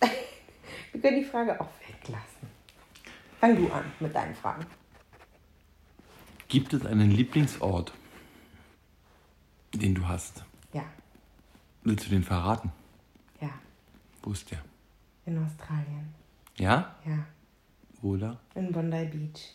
[0.92, 2.48] Wir können die Frage auch weglassen.
[3.40, 4.64] Fang du an mit deinen Fragen.
[6.48, 7.92] Gibt es einen Lieblingsort,
[9.74, 10.44] den du hast?
[10.72, 10.84] Ja,
[11.82, 12.72] Willst du den verraten?
[13.40, 13.50] ja,
[14.22, 14.60] Wo ist der?
[15.26, 16.14] in Australien.
[16.56, 16.94] Ja?
[17.06, 17.26] Ja,
[18.02, 18.38] Oder?
[18.54, 19.54] in Bondi Beach.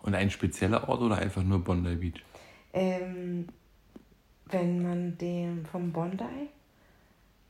[0.00, 2.22] Und ein spezieller Ort oder einfach nur Bondi Beach?
[2.72, 3.48] Ähm,
[4.46, 6.24] wenn man den vom Bondi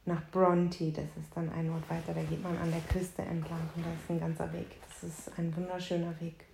[0.05, 3.61] nach Bronte, das ist dann ein Ort weiter, da geht man an der Küste entlang
[3.77, 4.67] und das ist ein ganzer Weg.
[4.89, 6.45] Das ist ein wunderschöner Weg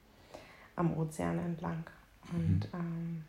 [0.76, 1.84] am Ozean entlang.
[2.32, 2.78] Und mhm.
[2.78, 3.24] ähm,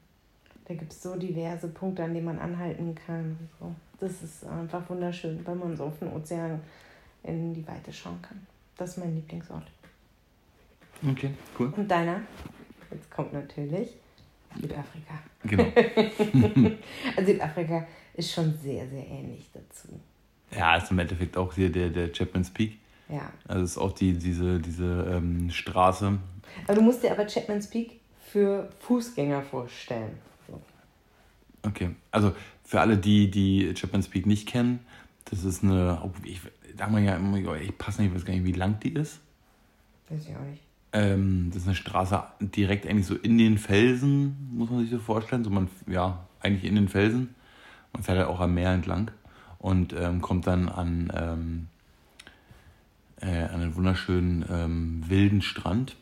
[0.65, 3.37] da gibt es so diverse Punkte, an denen man anhalten kann.
[3.59, 3.73] So.
[3.99, 6.61] Das ist einfach wunderschön, weil man so auf den Ozean
[7.23, 8.45] in die Weite schauen kann.
[8.77, 9.67] Das ist mein Lieblingsort.
[11.09, 11.73] Okay, cool.
[11.75, 12.21] Und deiner?
[12.91, 13.95] Jetzt kommt natürlich
[14.55, 15.13] Südafrika.
[15.43, 15.65] Genau.
[17.15, 17.87] also Südafrika
[18.19, 19.99] ist schon sehr, sehr ähnlich dazu.
[20.51, 22.77] Ja, ist im Endeffekt auch hier der, der Chapman's Peak.
[23.07, 23.31] Ja.
[23.47, 26.17] Also ist auch die, diese, diese ähm, Straße.
[26.65, 27.99] Aber du musst dir aber Chapman's Peak
[28.31, 30.11] für Fußgänger vorstellen.
[30.47, 30.61] So.
[31.65, 34.79] Okay, also für alle, die, die Chapman's Peak nicht kennen,
[35.25, 36.41] das ist eine, ich,
[36.77, 39.19] da man ja immer, ich passe nicht, ich weiß gar nicht, wie lang die ist.
[40.09, 40.63] Weiß ich auch nicht.
[40.91, 44.99] Ähm, das ist eine Straße direkt eigentlich so in den Felsen, muss man sich so
[44.99, 45.43] vorstellen.
[45.43, 47.35] So man, ja, eigentlich in den Felsen.
[47.93, 49.11] Man fährt halt auch am Meer entlang
[49.57, 51.67] und ähm, kommt dann an, ähm,
[53.21, 55.95] äh, an einen wunderschönen ähm, wilden Strand.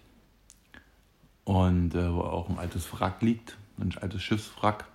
[1.43, 4.85] Und äh, wo auch ein altes Wrack liegt, ein altes Schiffswrack.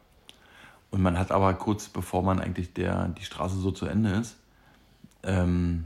[0.91, 4.37] Und man hat aber kurz bevor man eigentlich der, die Straße so zu Ende ist,
[5.23, 5.85] ähm,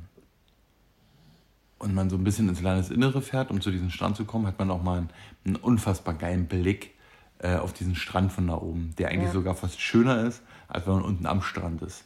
[1.78, 4.58] und man so ein bisschen ins Landesinnere fährt, um zu diesem Strand zu kommen, hat
[4.58, 5.10] man auch mal einen,
[5.44, 6.94] einen unfassbar geilen Blick
[7.38, 9.32] äh, auf diesen Strand von da oben, der eigentlich ja.
[9.32, 12.04] sogar fast schöner ist, als wenn man unten am Strand ist.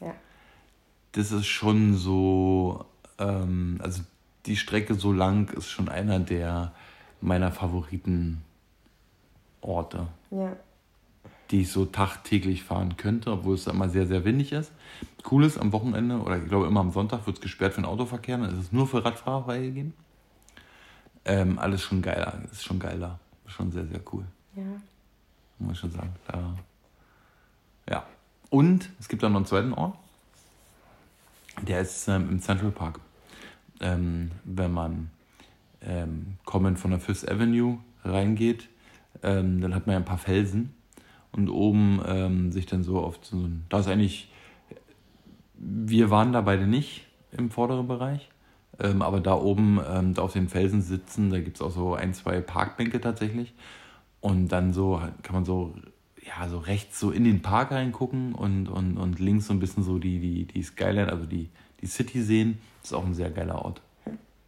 [0.00, 0.14] Ja.
[1.12, 2.84] Das ist schon so,
[3.18, 4.02] ähm, also
[4.46, 6.72] die Strecke so lang ist schon einer der
[7.20, 8.42] meiner Favoriten
[9.60, 10.06] Orte.
[10.30, 10.56] Ja
[11.50, 14.72] die ich so tagtäglich fahren könnte, obwohl es immer sehr, sehr windig ist.
[15.30, 17.86] Cool ist, am Wochenende oder ich glaube immer am Sonntag wird es gesperrt für den
[17.86, 19.92] Autoverkehr, dann ist es nur für Radfahrer freigegeben.
[21.24, 24.24] Ähm, alles schon geiler, ist schon geiler, schon sehr, sehr cool.
[24.54, 24.62] Ja.
[25.58, 26.12] Muss ich schon sagen.
[26.28, 26.54] Da,
[27.88, 28.04] ja.
[28.50, 29.96] Und es gibt dann noch einen zweiten Ort.
[31.62, 33.00] Der ist ähm, im Central Park.
[33.80, 35.10] Ähm, wenn man
[35.80, 38.68] ähm, kommend von der Fifth Avenue reingeht,
[39.22, 40.74] ähm, dann hat man ja ein paar Felsen
[41.32, 43.64] und oben ähm, sich dann so auf so ein.
[43.68, 44.30] Da ist eigentlich.
[45.58, 48.28] Wir waren da beide nicht im vorderen Bereich,
[48.78, 51.94] ähm, aber da oben ähm, da auf den Felsen sitzen, da gibt es auch so
[51.94, 53.54] ein, zwei Parkbänke tatsächlich.
[54.20, 55.74] Und dann so kann man so,
[56.26, 59.84] ja, so rechts so in den Park reingucken und, und, und links so ein bisschen
[59.84, 61.48] so die, die, die Skyline, also die,
[61.80, 62.58] die City sehen.
[62.82, 63.80] Ist auch ein sehr geiler Ort.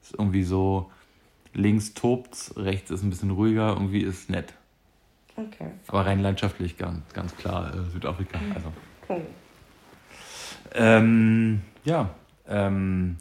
[0.02, 0.90] Ist irgendwie so,
[1.54, 4.54] links tobt's, rechts ist ein bisschen ruhiger, irgendwie ist nett.
[5.36, 5.70] Okay.
[5.86, 8.38] Aber rein landschaftlich ganz, ganz klar äh, Südafrika.
[8.38, 8.52] Mhm.
[8.52, 8.72] Also.
[9.08, 9.26] Cool.
[10.74, 12.10] Ähm, ja.
[12.48, 13.16] Ähm,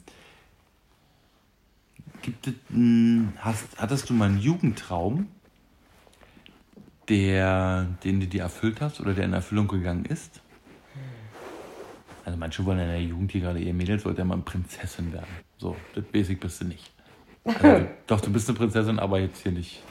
[2.22, 2.54] gibt es,
[3.38, 5.28] hast, hattest du mal einen Jugendtraum,
[7.10, 10.41] der, den du dir erfüllt hast oder der in Erfüllung gegangen ist?
[12.26, 15.30] Also manche wollen in der Jugend hier gerade ihr Mädels wollte ja mal Prinzessin werden.
[15.58, 16.91] So, das Basic bist du nicht.
[17.46, 19.82] Also, doch, du bist eine Prinzessin, aber jetzt hier nicht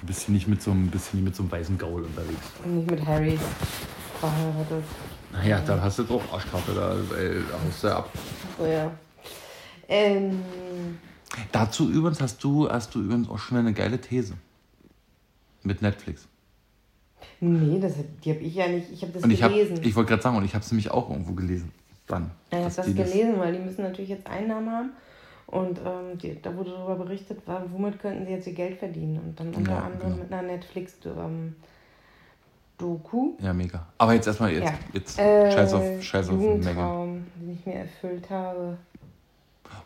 [0.00, 2.52] ein bisschen nicht mit so einem, bisschen mit so einem weißen Gaul unterwegs.
[2.64, 3.38] Nicht mit Harry
[4.20, 4.84] verheiratet.
[5.32, 8.10] Naja, da hast du auch Arschkarte, da, da haust du ab.
[8.58, 8.90] So, ja.
[9.88, 10.42] Ähm.
[11.52, 14.34] Dazu übrigens hast du, hast du übrigens auch schon eine geile These.
[15.62, 16.28] Mit Netflix.
[17.40, 18.90] Nee, das, die habe ich ja nicht.
[18.92, 19.76] Ich habe das und ich gelesen.
[19.76, 21.72] Hab, ich wollte gerade sagen, und ich habe es nämlich auch irgendwo gelesen.
[22.08, 22.30] Wann?
[22.52, 24.90] Ja, ich habe das gelesen, weil die müssen natürlich jetzt Einnahmen haben.
[25.46, 27.40] Und ähm, die, da wurde darüber berichtet,
[27.72, 29.18] womit könnten sie jetzt ihr Geld verdienen.
[29.18, 30.24] Und dann unter ja, anderem genau.
[30.24, 33.36] mit einer Netflix-Doku.
[33.38, 33.86] Ähm, ja, mega.
[33.96, 34.74] Aber jetzt erstmal, jetzt, ja.
[34.92, 37.22] jetzt äh, scheiß auf, scheiß auf Menge.
[37.36, 38.76] den ich mir erfüllt habe.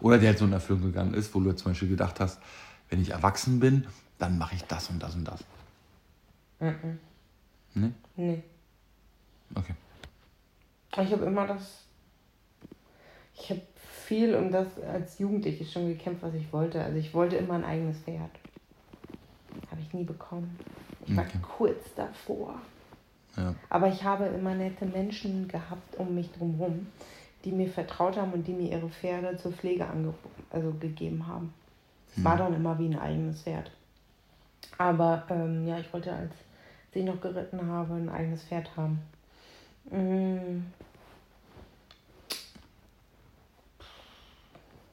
[0.00, 2.40] Oder der halt so in Erfüllung gegangen ist, wo du zum Beispiel gedacht hast,
[2.88, 3.86] wenn ich erwachsen bin,
[4.18, 5.44] dann mache ich das und das und das.
[6.60, 6.98] Mhm.
[7.74, 7.90] Nee?
[8.16, 8.42] Nee.
[9.54, 9.74] Okay.
[11.00, 11.84] Ich habe immer das.
[13.34, 16.82] Ich habe viel um das als Jugendliche schon gekämpft, was ich wollte.
[16.82, 18.30] Also ich wollte immer ein eigenes Pferd.
[19.70, 20.58] Habe ich nie bekommen.
[21.06, 21.38] Ich war okay.
[21.42, 22.60] kurz davor.
[23.36, 23.54] Ja.
[23.70, 26.86] Aber ich habe immer nette Menschen gehabt um mich drumherum,
[27.44, 29.86] die mir vertraut haben und die mir ihre Pferde zur Pflege
[30.50, 31.54] also gegeben haben.
[32.10, 32.24] Es hm.
[32.24, 33.70] war dann immer wie ein eigenes Pferd.
[34.78, 36.34] Aber ähm, ja, ich wollte, als
[37.00, 39.00] ich noch geritten habe, ein eigenes Pferd haben.
[39.90, 40.66] Mhm.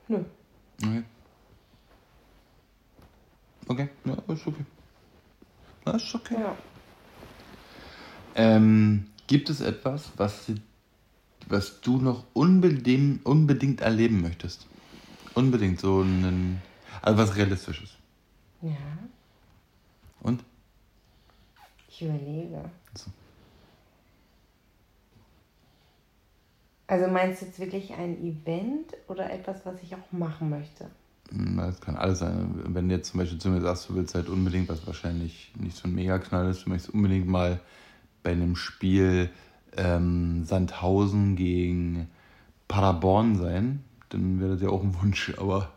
[0.07, 0.23] Nö.
[0.81, 1.03] Okay.
[3.67, 4.65] Okay, ja, ist okay.
[5.85, 6.35] Das ist okay.
[6.39, 6.57] Ja.
[8.35, 10.51] Ähm, gibt es etwas, was,
[11.47, 14.67] was du noch unbedingt, unbedingt erleben möchtest?
[15.35, 16.62] Unbedingt, so ein.
[17.01, 17.95] Also was Realistisches.
[18.62, 18.71] Ja.
[20.21, 20.43] Und?
[21.99, 22.63] Ich überlege.
[22.95, 23.12] So.
[26.88, 30.85] Also meinst du jetzt wirklich ein Event oder etwas, was ich auch machen möchte?
[31.29, 32.62] Hm, das kann alles sein.
[32.73, 35.75] Wenn du jetzt zum Beispiel zu mir sagst, du willst halt unbedingt, was wahrscheinlich nicht
[35.75, 37.59] so ein Megaknall ist, du möchtest unbedingt mal
[38.23, 39.29] bei einem Spiel
[39.75, 42.07] ähm, Sandhausen gegen
[42.69, 45.69] Paderborn sein, dann wäre das ja auch ein Wunsch, aber.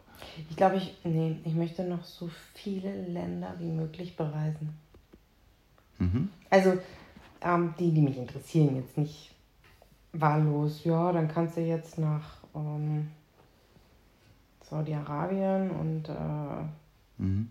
[0.48, 4.78] Ich glaube, ich, nee, ich möchte noch so viele Länder wie möglich bereisen.
[6.03, 6.29] Mhm.
[6.51, 6.79] Also,
[7.41, 9.31] ähm, die, die mich interessieren, jetzt nicht
[10.12, 10.85] wahllos.
[10.85, 13.09] Ja, dann kannst du jetzt nach ähm,
[14.69, 17.49] Saudi-Arabien und äh, mhm.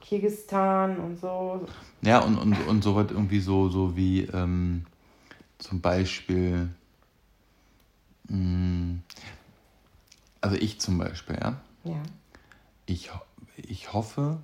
[0.00, 1.66] Kirgistan und so.
[2.02, 4.84] Ja, und, und, und so was irgendwie so, so wie ähm,
[5.58, 6.68] zum Beispiel,
[8.28, 9.02] mh, mm,
[10.40, 11.60] also ich zum Beispiel, ja.
[11.84, 12.02] Ja.
[12.84, 13.10] Ich,
[13.56, 14.38] ich hoffe,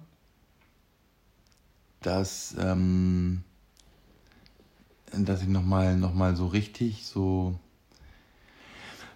[2.02, 3.42] dass, ähm,
[5.12, 7.58] dass ich nochmal noch mal so richtig so,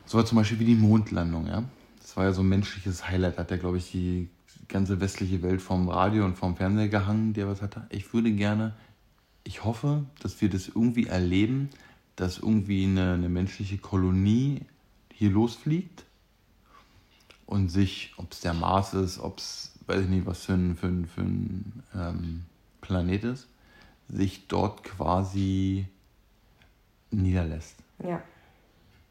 [0.05, 1.65] so zum Beispiel wie die Mondlandung, ja.
[2.01, 4.29] Das war ja so ein menschliches Highlight, hat ja, glaube ich, die
[4.69, 7.87] ganze westliche Welt vom Radio und vom Fernseher gehangen, der was hatte.
[7.91, 8.75] Ich würde gerne,
[9.45, 11.71] ich hoffe, dass wir das irgendwie erleben,
[12.17, 14.63] dass irgendwie eine, eine menschliche Kolonie
[15.13, 16.05] hier losfliegt
[17.47, 20.77] und sich, ob es der Mars ist, ob es, weiß ich nicht, was für ein,
[20.77, 22.43] für ein, für ein ähm,
[22.81, 23.49] Planet ist,
[24.09, 25.87] sich dort quasi
[27.11, 27.77] niederlässt.
[28.03, 28.23] Ja.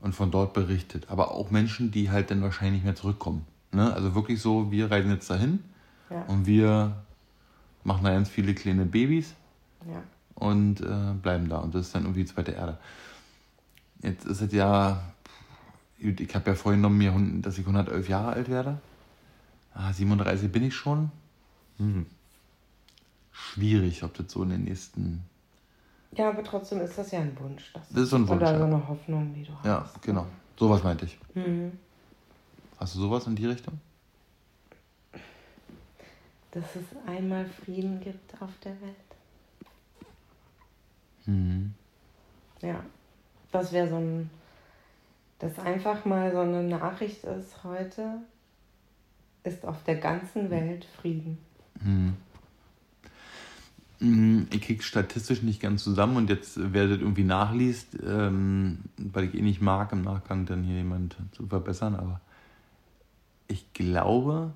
[0.02, 1.10] Und von dort berichtet.
[1.10, 3.46] Aber auch Menschen, die halt dann wahrscheinlich nicht mehr zurückkommen.
[3.72, 3.94] Ne?
[3.94, 5.64] Also wirklich so, wir reisen jetzt dahin
[6.10, 6.22] ja.
[6.24, 7.04] und wir
[7.84, 9.34] machen da ganz viele kleine Babys
[9.90, 10.04] ja.
[10.36, 11.58] und äh, bleiben da.
[11.58, 12.78] Und das ist dann irgendwie die zweite Erde.
[14.02, 15.02] Jetzt ist es ja
[15.98, 18.80] ich habe ja vorhin mir, dass ich 111 Jahre alt werde.
[19.74, 21.12] Ah, 37 bin ich schon.
[21.78, 22.06] Hm.
[23.36, 25.24] Schwierig, ob das so in den nächsten.
[26.14, 27.72] Ja, aber trotzdem ist das ja ein Wunsch.
[27.74, 28.42] Das, das ist so ein Wunsch.
[28.42, 28.58] Oder ja.
[28.58, 29.66] so eine Hoffnung, die du hast.
[29.66, 30.26] Ja, genau.
[30.58, 31.20] Sowas meinte ich.
[31.34, 31.74] Mhm.
[32.78, 33.80] Hast du sowas in die Richtung?
[36.52, 38.96] Dass es einmal Frieden gibt auf der Welt.
[41.26, 41.74] Mhm.
[42.62, 42.80] Ja.
[43.52, 44.30] Das wäre so ein
[45.40, 48.22] dass einfach mal so eine Nachricht ist heute,
[49.44, 51.38] ist auf der ganzen Welt Frieden.
[51.84, 52.16] Hm.
[54.00, 59.36] Hm ich kriege statistisch nicht ganz zusammen und jetzt werdet irgendwie nachliest, ähm, weil ich
[59.36, 62.22] eh nicht mag, im Nachgang dann hier jemand zu verbessern, aber
[63.48, 64.54] ich glaube,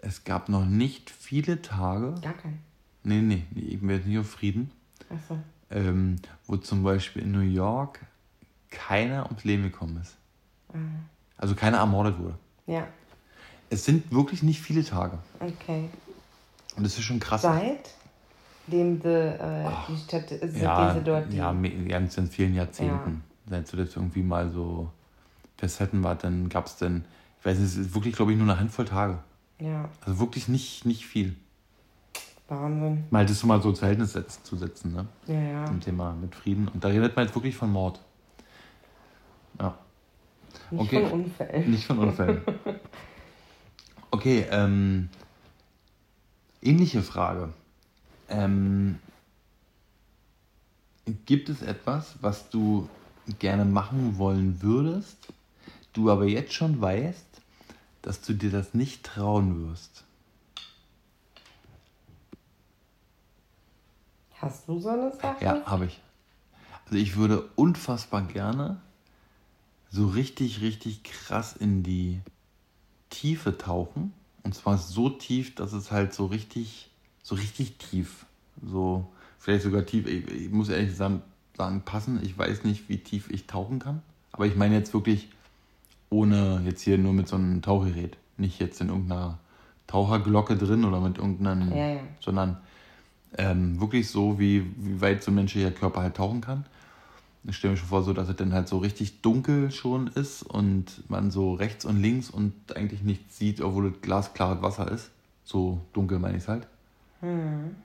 [0.00, 2.14] es gab noch nicht viele Tage.
[2.22, 2.58] Gar kein.
[3.04, 4.70] Nee, nee, ich bin jetzt nicht auf Frieden.
[5.08, 5.38] Achso.
[5.70, 6.16] Ähm,
[6.46, 8.00] wo zum Beispiel in New York
[8.70, 10.16] keiner ums Leben gekommen ist.
[10.72, 11.00] Mhm.
[11.36, 12.38] Also keiner ermordet wurde.
[12.66, 12.86] Ja.
[13.70, 15.18] Es sind wirklich nicht viele Tage.
[15.40, 15.88] Okay.
[16.76, 17.42] Und das ist schon krass.
[17.42, 17.90] Seit
[18.70, 21.32] dem die, äh, die Stadt, äh, ja, sie dort.
[21.32, 21.54] Ja,
[21.88, 23.22] ganz in vielen Jahrzehnten.
[23.46, 23.50] Ja.
[23.50, 24.90] Seit du das irgendwie mal so
[25.56, 27.04] festhalten war, dann gab es dann,
[27.40, 29.18] ich weiß nicht, es ist wirklich, glaube ich, nur eine Handvoll Tage.
[29.60, 29.88] Ja.
[30.04, 31.34] Also wirklich nicht, nicht viel.
[32.48, 33.04] Wahnsinn.
[33.10, 35.06] Mal das so mal so ins Verhältnis zu setzen, ne?
[35.26, 35.64] Ja, ja.
[35.66, 36.68] Im Thema mit Frieden.
[36.68, 38.00] Und da redet man jetzt wirklich von Mord.
[39.60, 39.78] Ja.
[40.70, 41.02] Nicht okay.
[41.02, 41.70] von Unfällen.
[41.70, 42.42] Nicht von Unfällen.
[44.10, 45.10] Okay, ähm,
[46.62, 47.50] ähnliche Frage.
[48.28, 48.98] Ähm,
[51.26, 52.88] gibt es etwas, was du
[53.38, 55.16] gerne machen wollen würdest,
[55.92, 57.26] du aber jetzt schon weißt,
[58.02, 60.04] dass du dir das nicht trauen wirst?
[64.40, 65.44] Hast du so eine Sache?
[65.44, 66.00] Ja, habe ich.
[66.86, 68.80] Also ich würde unfassbar gerne
[69.90, 72.20] so richtig, richtig krass in die
[73.10, 74.12] Tiefe tauchen.
[74.44, 76.87] Und zwar so tief, dass es halt so richtig,
[77.28, 78.24] so richtig tief,
[78.64, 79.06] so
[79.38, 81.20] vielleicht sogar tief, ich, ich muss ehrlich sagen,
[81.58, 82.20] sagen, passen.
[82.22, 84.00] Ich weiß nicht, wie tief ich tauchen kann.
[84.32, 85.28] Aber ich meine jetzt wirklich
[86.08, 88.16] ohne jetzt hier nur mit so einem Tauchgerät.
[88.38, 89.38] Nicht jetzt in irgendeiner
[89.88, 92.00] Taucherglocke drin oder mit irgendeinem, ja, ja.
[92.20, 92.56] sondern
[93.36, 96.64] ähm, wirklich so, wie, wie weit so ein menschlicher Körper halt tauchen kann.
[97.44, 100.44] Ich stelle mir schon vor, so dass es dann halt so richtig dunkel schon ist
[100.44, 105.10] und man so rechts und links und eigentlich nichts sieht, obwohl es glasklares Wasser ist.
[105.44, 106.66] So dunkel meine ich es halt.
[107.20, 107.76] Hm.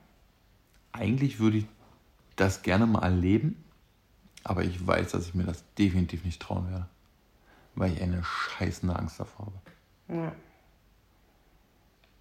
[0.92, 1.66] Eigentlich würde ich
[2.36, 3.64] das gerne mal erleben,
[4.44, 6.86] aber ich weiß, dass ich mir das definitiv nicht trauen werde.
[7.74, 10.20] Weil ich eine scheißende Angst davor habe.
[10.20, 10.32] Ja.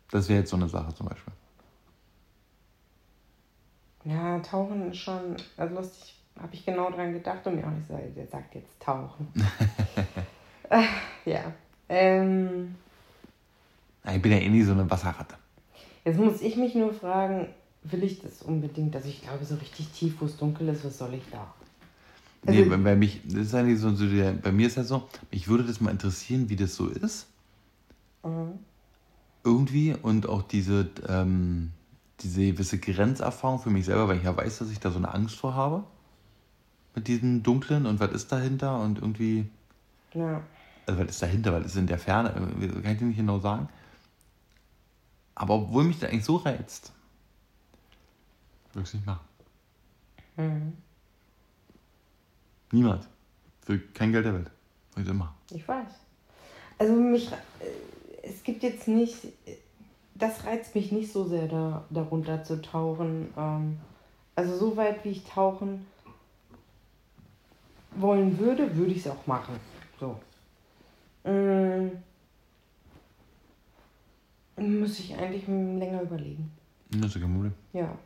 [0.10, 1.34] Das wäre jetzt so eine Sache zum Beispiel.
[4.06, 7.88] Ja, Tauchen ist schon also lustig habe ich genau dran gedacht und mir auch nicht
[7.88, 9.32] so, der sagt jetzt tauchen.
[10.70, 10.84] äh,
[11.26, 11.54] ja.
[11.90, 12.76] Ähm,
[14.06, 15.36] ich bin ja eh nie so eine Wasserratte.
[16.06, 17.48] Jetzt muss ich mich nur fragen,
[17.84, 18.96] will ich das unbedingt.
[18.96, 21.54] Also ich glaube, so richtig tief, wo es dunkel ist, was soll ich da?
[22.46, 24.90] nee, Also- bei, bei mich, das ist eigentlich so, so der, bei mir ist das
[24.90, 27.28] so, mich würde das mal interessieren, wie das so ist.
[28.24, 28.60] Mhm.
[29.46, 31.72] Irgendwie und auch diese, ähm,
[32.22, 35.14] diese gewisse Grenzerfahrung für mich selber, weil ich ja weiß, dass ich da so eine
[35.14, 35.84] Angst vor habe.
[36.96, 39.46] Mit diesem Dunklen und was ist dahinter und irgendwie,
[40.14, 40.42] Ja.
[40.86, 43.68] also was ist dahinter, was ist in der Ferne, kann ich dir nicht genau sagen.
[45.36, 46.92] Aber obwohl mich das eigentlich so reizt,
[48.74, 49.28] würde ich es nicht machen.
[50.38, 50.78] Mhm.
[52.72, 53.08] Niemand.
[53.62, 54.52] Für kein Geld der Welt.
[54.96, 55.36] Würde ich machen.
[55.52, 55.88] Ich weiß.
[56.80, 57.36] Also mich, äh,
[58.24, 59.16] es gibt jetzt nicht,
[60.16, 63.34] das reizt mich nicht so sehr, da, darunter zu tauchen.
[63.38, 63.78] Ähm,
[64.36, 65.86] also so weit, wie ich tauchen
[67.96, 69.60] wollen würde, würde ich es auch machen.
[70.00, 70.20] So.
[71.26, 71.92] Ähm,
[74.58, 76.52] muss ich eigentlich länger überlegen.
[76.92, 77.54] Das ist kein Problem.
[77.74, 77.98] Ja.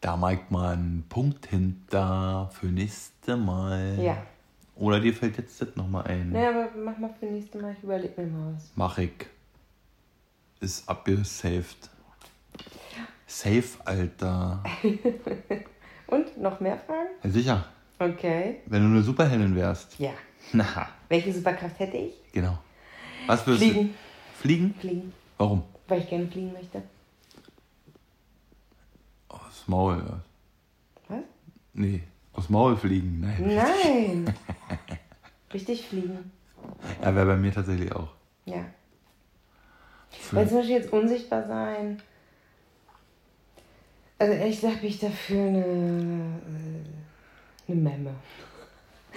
[0.00, 3.98] Da mag man einen Punkt hinter für nächste Mal.
[4.00, 4.26] Ja.
[4.74, 6.32] Oder dir fällt jetzt das nochmal ein.
[6.32, 8.70] Naja, aber mach mal für nächste Mal, ich überlege mir mal was.
[8.74, 9.12] Mach ich.
[10.60, 11.90] Ist abgesaved.
[13.26, 14.62] Safe, Alter.
[16.08, 17.08] Und noch mehr Fragen?
[17.22, 17.64] Ja, sicher.
[17.98, 18.56] Okay.
[18.66, 19.98] Wenn du eine Superheldin wärst.
[19.98, 20.10] Ja.
[20.52, 22.14] Na, Welche Superkraft hätte ich?
[22.32, 22.58] genau.
[23.26, 23.88] Was würdest du?
[24.40, 24.74] Fliegen.
[24.80, 25.12] Fliegen?
[25.42, 25.64] Warum?
[25.88, 26.80] Weil ich gerne fliegen möchte.
[29.26, 30.00] Aus Maul.
[31.08, 31.18] Was?
[31.72, 33.22] Nee, aus Maul fliegen.
[33.22, 33.56] Nein.
[33.56, 34.34] Nein.
[35.52, 36.30] Richtig fliegen.
[37.02, 38.10] Ja, wäre bei mir tatsächlich auch.
[38.44, 38.64] Ja.
[40.30, 42.00] Weil zum Beispiel jetzt unsichtbar sein.
[44.20, 48.14] Also ehrlich gesagt bin ich dafür eine, äh, eine Memme.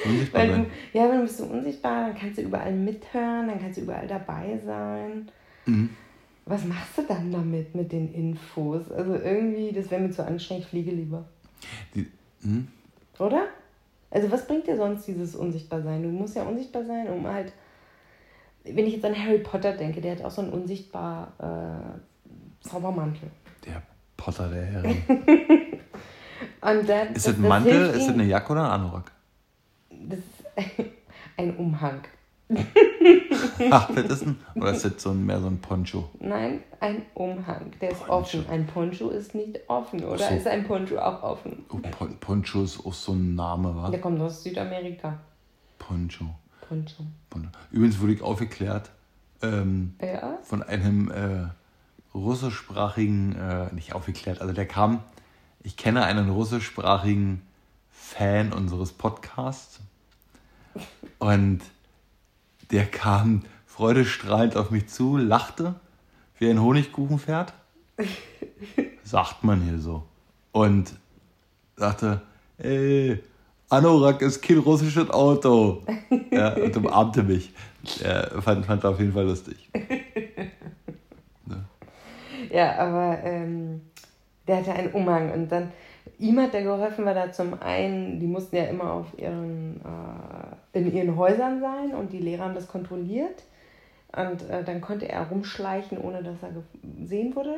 [0.04, 0.66] Unsichtbar Weil sein.
[0.92, 4.08] du, ja, dann bist du unsichtbar, dann kannst du überall mithören, dann kannst du überall
[4.08, 5.30] dabei sein.
[5.68, 5.96] Mhm.
[6.46, 8.92] Was machst du dann damit, mit den Infos?
[8.92, 11.26] Also irgendwie, das wäre mir zu anstrengend, ich fliege lieber.
[11.96, 12.08] Die,
[12.42, 12.68] hm?
[13.18, 13.48] Oder?
[14.12, 16.04] Also was bringt dir sonst dieses Unsichtbarsein?
[16.04, 17.52] Du musst ja unsichtbar sein, um halt...
[18.64, 23.30] Wenn ich jetzt an Harry Potter denke, der hat auch so einen unsichtbar äh, Zaubermantel.
[23.66, 23.82] Der
[24.18, 25.04] Potter der Herren.
[26.62, 27.90] Und dann, Ist das ein Mantel?
[27.90, 29.12] Ist das eine Jacke oder ein Anorak?
[29.90, 30.86] Das ist
[31.38, 32.02] ein Umhang.
[33.72, 34.40] Ach, das ist ein.
[34.56, 36.10] Oder ist das so ein, mehr so ein Poncho?
[36.20, 37.72] Nein, ein Umhang.
[37.82, 38.14] Der ist Poncho.
[38.14, 38.46] offen.
[38.50, 40.18] Ein Poncho ist nicht offen, oder?
[40.30, 40.36] so.
[40.36, 41.66] Ist ein Poncho auch offen?
[41.70, 43.90] Oh, Pon Poncho ist auch so ein Name, wa?
[43.90, 45.20] Der kommt aus Südamerika.
[45.80, 46.26] Poncho.
[46.68, 47.04] Poncho.
[47.30, 47.50] Poncho.
[47.72, 48.92] Übrigens wurde ich aufgeklärt
[49.42, 50.38] ähm, Ja?
[50.44, 51.48] von einem äh,
[52.14, 55.04] russischsprachigen, äh, nicht aufgeklärt, also der kam,
[55.64, 57.42] ich kenne einen russischsprachigen
[57.92, 59.80] Fan unseres Podcasts
[61.20, 61.62] und
[62.72, 65.76] der kam freudestrahlend auf mich zu, lachte
[66.38, 67.54] wie ein Honigkuchenpferd,
[69.04, 70.04] sagt man hier so,
[70.52, 70.94] und
[71.76, 72.22] sagte,
[72.58, 73.22] ey,
[73.70, 75.84] Anorak ist kein russisches Auto.
[76.32, 77.54] ja, und umarmte mich.
[78.02, 79.70] Er fand, fand auf jeden Fall lustig.
[82.56, 83.82] Ja, aber ähm,
[84.48, 85.74] der hatte einen Umhang und dann
[86.20, 90.80] ihm hat der geholfen, weil er zum einen, die mussten ja immer auf ihren, äh,
[90.80, 93.44] in ihren Häusern sein und die Lehrer haben das kontrolliert
[94.16, 96.50] und äh, dann konnte er rumschleichen, ohne dass er
[97.00, 97.56] gesehen wurde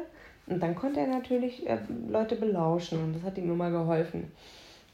[0.47, 1.79] und dann konnte er natürlich äh,
[2.09, 4.31] Leute belauschen und das hat ihm immer geholfen.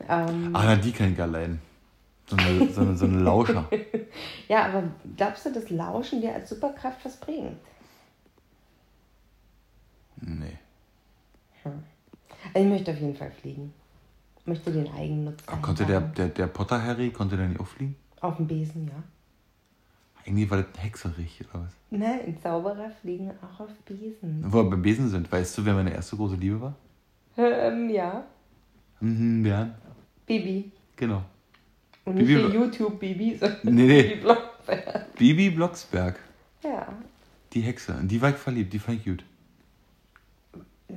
[0.10, 1.60] Ähm, Ah, die kann ich allein.
[2.28, 3.70] So eine, so eine, so eine Lauscher.
[4.48, 4.84] ja, aber
[5.18, 7.58] glaubst du, dass Lauschen dir als Superkraft was bringt?
[10.22, 10.58] Nee.
[12.54, 13.74] Also ich möchte auf jeden Fall fliegen.
[14.40, 15.40] Ich möchte den Eigennutz.
[15.48, 17.96] Aber konnte der, der, der Potter Harry, konnte der nicht auch fliegen?
[18.22, 19.04] Auf dem Besen, ja.
[20.26, 21.74] Eigentlich war das ein Hexerich oder was?
[21.90, 24.44] Nein, Zauberer fliegen auch auf Besen.
[24.46, 26.76] Wo wir beim Besen sind, weißt du, wer meine erste große Liebe war?
[27.38, 28.24] Ähm, ja.
[29.02, 29.76] Mhm, Björn.
[30.26, 30.72] Bibi.
[30.96, 31.24] Genau.
[32.06, 34.04] Und nicht Bibi- hier YouTube-Bibi, sondern Nee, nee.
[34.04, 35.16] Bibi Blocksberg.
[35.18, 36.20] Bibi Blocksberg.
[36.64, 36.88] Ja.
[37.52, 37.94] Die Hexe.
[38.00, 39.24] In die war ich verliebt, die fand ich gut.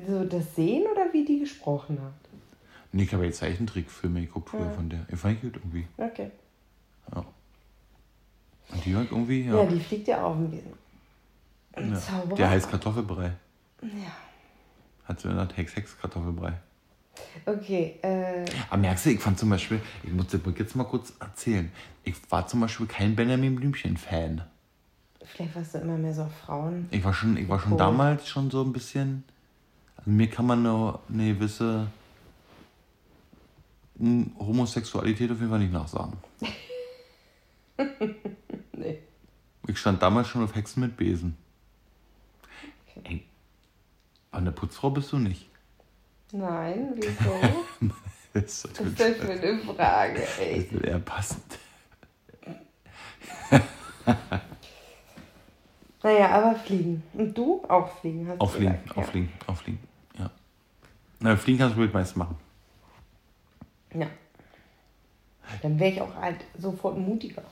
[0.06, 0.95] So das Sehen oder
[1.26, 2.12] die gesprochen hat?
[2.92, 4.70] Nee, ich habe ja Zeichentrickfilme geguckt früher Ja.
[4.70, 5.00] von der.
[5.10, 5.86] Die fand ich gut irgendwie.
[5.98, 6.30] Okay.
[7.14, 7.24] Ja.
[8.72, 9.66] Und die ich irgendwie, Ja, ja.
[9.66, 10.72] die fliegt ja Besen.
[11.74, 12.00] Ein ja.
[12.00, 12.36] Zauberer.
[12.36, 13.32] Der heißt Kartoffelbrei.
[13.82, 13.88] Ja.
[15.04, 16.54] Hat so eine Hex Hex Kartoffelbrei.
[17.44, 21.12] Okay, äh, Aber merkst du, ich fand zum Beispiel, ich muss das jetzt mal kurz
[21.20, 21.70] erzählen.
[22.04, 24.42] Ich war zum Beispiel kein Benjamin Blümchen-Fan.
[25.24, 26.88] vielleicht warst du immer mehr so Frauen.
[26.90, 29.24] Ich war schon, ich war schon damals schon so ein bisschen.
[30.06, 31.88] Mir kann man eine, eine gewisse
[33.98, 36.16] Homosexualität auf jeden Fall nicht nachsagen.
[38.78, 38.98] Nee.
[39.66, 41.36] Ich stand damals schon auf Hexen mit Besen.
[43.04, 43.24] Ey,
[44.32, 45.48] eine Putzfrau bist du nicht.
[46.32, 47.90] Nein, wieso?
[48.34, 50.62] Das ist Was ist das für eine Frage, ey?
[50.62, 51.58] Das wird eher passend.
[56.02, 57.02] Naja, aber fliegen.
[57.14, 57.64] Und du?
[57.66, 58.98] Auch fliegen, hast Auch du fliegen, gesagt.
[58.98, 59.78] auch fliegen, auch fliegen.
[59.82, 59.95] Ja.
[61.20, 62.36] Na, fliegen kannst du meist machen.
[63.94, 64.06] Ja.
[65.62, 67.42] Dann wäre ich auch halt sofort mutiger.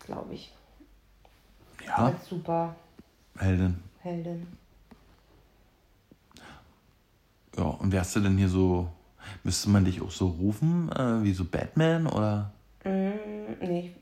[0.00, 0.52] Glaube ich.
[1.84, 3.82] Ja, Als Superheldin.
[4.00, 4.46] Heldin.
[7.56, 8.88] Ja, und wärst du denn hier so,
[9.42, 12.52] müsste man dich auch so rufen, äh, wie so Batman oder?
[12.84, 13.92] Mm, nee.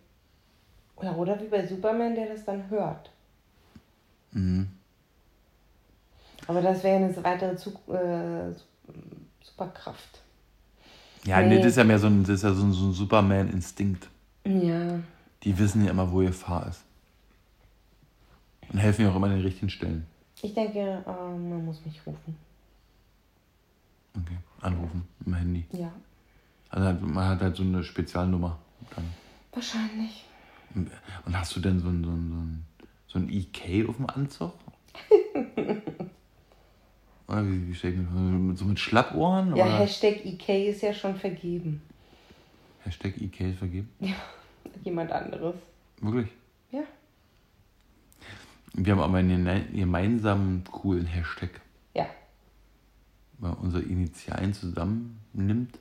[1.01, 3.11] Ja, oder wie bei Superman, der das dann hört.
[4.33, 4.69] Mhm.
[6.47, 8.53] Aber das wäre ja eine weitere Zug äh,
[9.43, 10.21] Superkraft.
[11.25, 11.49] Ja, nee.
[11.49, 11.59] Nee.
[11.59, 14.09] das ist ja mehr so ein, das ist ja so ein, so ein Superman-Instinkt.
[14.45, 15.01] Ja.
[15.43, 16.83] Die wissen ja immer, wo Gefahr ist.
[18.71, 20.07] Und helfen ja auch immer an den richtigen Stellen.
[20.43, 22.37] Ich denke, äh, man muss mich rufen.
[24.17, 25.65] Okay, anrufen im Handy.
[25.73, 25.91] Ja.
[26.69, 28.59] Also man hat halt so eine Spezialnummer.
[28.95, 29.05] Dann.
[29.53, 30.25] Wahrscheinlich.
[30.75, 32.65] Und hast du denn so ein, so ein, so ein,
[33.07, 34.53] so ein EK auf dem Anzug?
[37.27, 39.57] Oder wie, wie mir das- So mit Schlappohren?
[39.57, 39.79] Ja, oder?
[39.79, 41.81] Hashtag EK ist ja schon vergeben.
[42.85, 43.89] Hashtag EK ist vergeben?
[44.85, 45.55] Jemand anderes.
[46.01, 46.29] Wirklich?
[46.71, 46.83] Ja.
[48.75, 51.61] Wir haben aber einen geme- gemeinsamen coolen Hashtag.
[51.95, 52.07] Ja.
[53.39, 55.79] Man unsere Initialen zusammennimmt,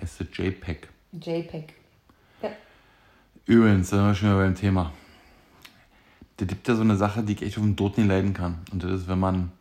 [0.00, 0.88] heißt es JPEG.
[1.12, 1.72] JPEG.
[2.42, 2.50] Ja.
[3.46, 4.92] Übrigens, da sind wir schon wieder beim Thema.
[6.36, 8.58] Da gibt ja so eine Sache, die ich echt auf dem Tod nicht leiden kann.
[8.72, 9.52] Und das ist, wenn man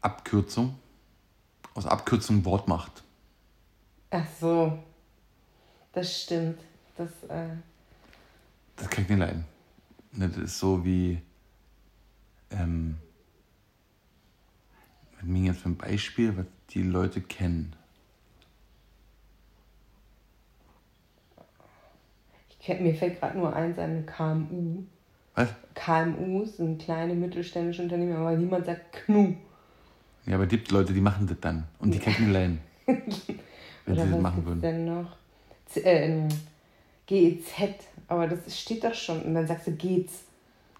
[0.00, 0.76] Abkürzung,
[1.74, 3.02] aus Abkürzung Wort macht.
[4.10, 4.78] Ach so.
[5.92, 6.60] Das stimmt.
[6.96, 7.48] Das, äh,
[8.76, 9.44] Das kann ich nicht leiden.
[10.12, 11.20] Ne, Das ist so wie,
[12.50, 12.98] ähm,
[15.16, 17.74] was mir jetzt für ein Beispiel, was die Leute kennen.
[22.48, 24.82] ich kenn, mir fällt gerade nur eins an, KMU.
[25.34, 25.48] Was?
[25.74, 29.34] KMUs sind kleine mittelständische Unternehmen, aber niemand sagt KNU.
[30.30, 31.64] Ja, aber es gibt Leute, die machen das dann.
[31.80, 32.60] Und die ich nicht leiden.
[32.86, 33.02] wenn
[33.88, 34.60] Oder sie das machen würden.
[34.60, 35.16] denn noch?
[35.66, 36.28] Z äh,
[37.06, 37.44] GEZ,
[38.06, 39.22] aber das steht doch schon.
[39.22, 40.22] Und dann sagst du geht's.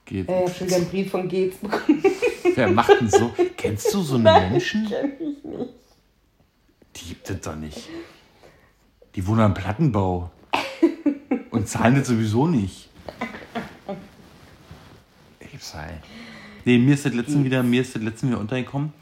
[0.05, 0.28] Geht.
[0.28, 2.01] Äh, ich habe schon wieder einen Brief von geht's bekommen.
[2.55, 3.32] Wer macht denn so?
[3.57, 4.86] Kennst du so eine Menschen?
[4.88, 5.74] Kenn ich nicht.
[6.94, 7.88] Die gibt es doch nicht.
[9.16, 10.30] Die wohnen am Plattenbau.
[11.51, 12.88] Und zahlen das sowieso nicht.
[15.53, 16.01] Ich sei.
[16.64, 18.92] Nee, mir ist das letzten wieder, mir ist das letzten wieder untergekommen.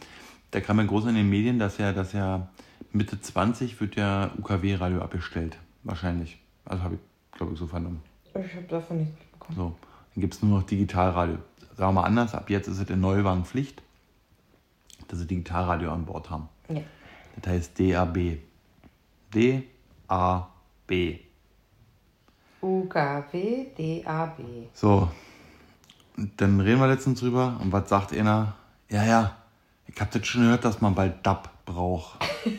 [0.50, 2.48] Da kam ja groß in den Medien, dass ja, dass ja
[2.92, 5.58] Mitte 20 wird ja UKW-Radio abgestellt.
[5.84, 6.38] Wahrscheinlich.
[6.64, 8.02] Also habe ich, glaube ich, so vernommen.
[8.28, 9.56] Ich habe davon nichts bekommen.
[9.56, 9.76] So.
[10.14, 11.38] Dann gibt es nur noch Digitalradio.
[11.76, 13.82] Sagen wir mal anders, ab jetzt ist es in Neuwagen Pflicht,
[15.06, 16.48] dass sie Digitalradio an Bord haben.
[16.68, 16.82] Ja.
[17.40, 18.38] Das heißt DAB.
[19.34, 21.18] D-A-B.
[22.60, 24.40] UKW, DAB.
[24.72, 25.10] So.
[26.16, 27.58] Und dann reden wir letztens drüber.
[27.62, 28.54] Und was sagt einer?
[28.88, 29.36] Ja, ja,
[29.92, 32.18] ich hab das schon gehört, dass man bald DAB braucht.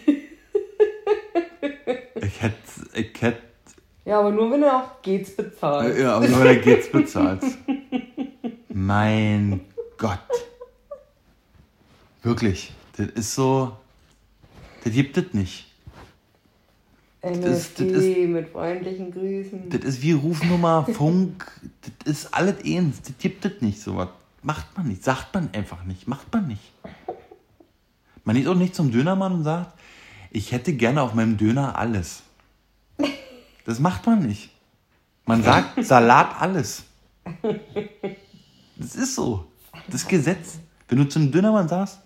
[2.15, 2.55] ich hätte,
[2.93, 3.41] ich hätte,
[4.05, 5.97] Ja, aber nur wenn er auch geht's bezahlt.
[5.97, 7.41] ja, aber nur wenn er geht's bezahlt.
[8.69, 9.61] mein
[9.97, 10.19] Gott.
[12.23, 12.73] Wirklich.
[12.97, 13.77] Das ist so,
[14.83, 15.67] das gibt es nicht.
[17.21, 19.69] NSD das- das ist- mit freundlichen Grüßen.
[19.69, 21.49] Das ist wie Rufnummer, Funk,
[22.03, 23.01] das ist alles eins.
[23.01, 24.09] Das gibt es nicht so was.
[24.41, 26.71] Macht man nicht, sagt man einfach nicht, macht man nicht.
[28.29, 29.73] Man geht auch nicht zum Dönermann und sagt,
[30.29, 32.21] ich hätte gerne auf meinem Döner alles.
[33.65, 34.51] Das macht man nicht.
[35.25, 36.83] Man sagt Salat alles.
[38.75, 39.47] Das ist so.
[39.87, 40.59] Das Gesetz.
[40.87, 42.01] Wenn du zum Dönermann sagst,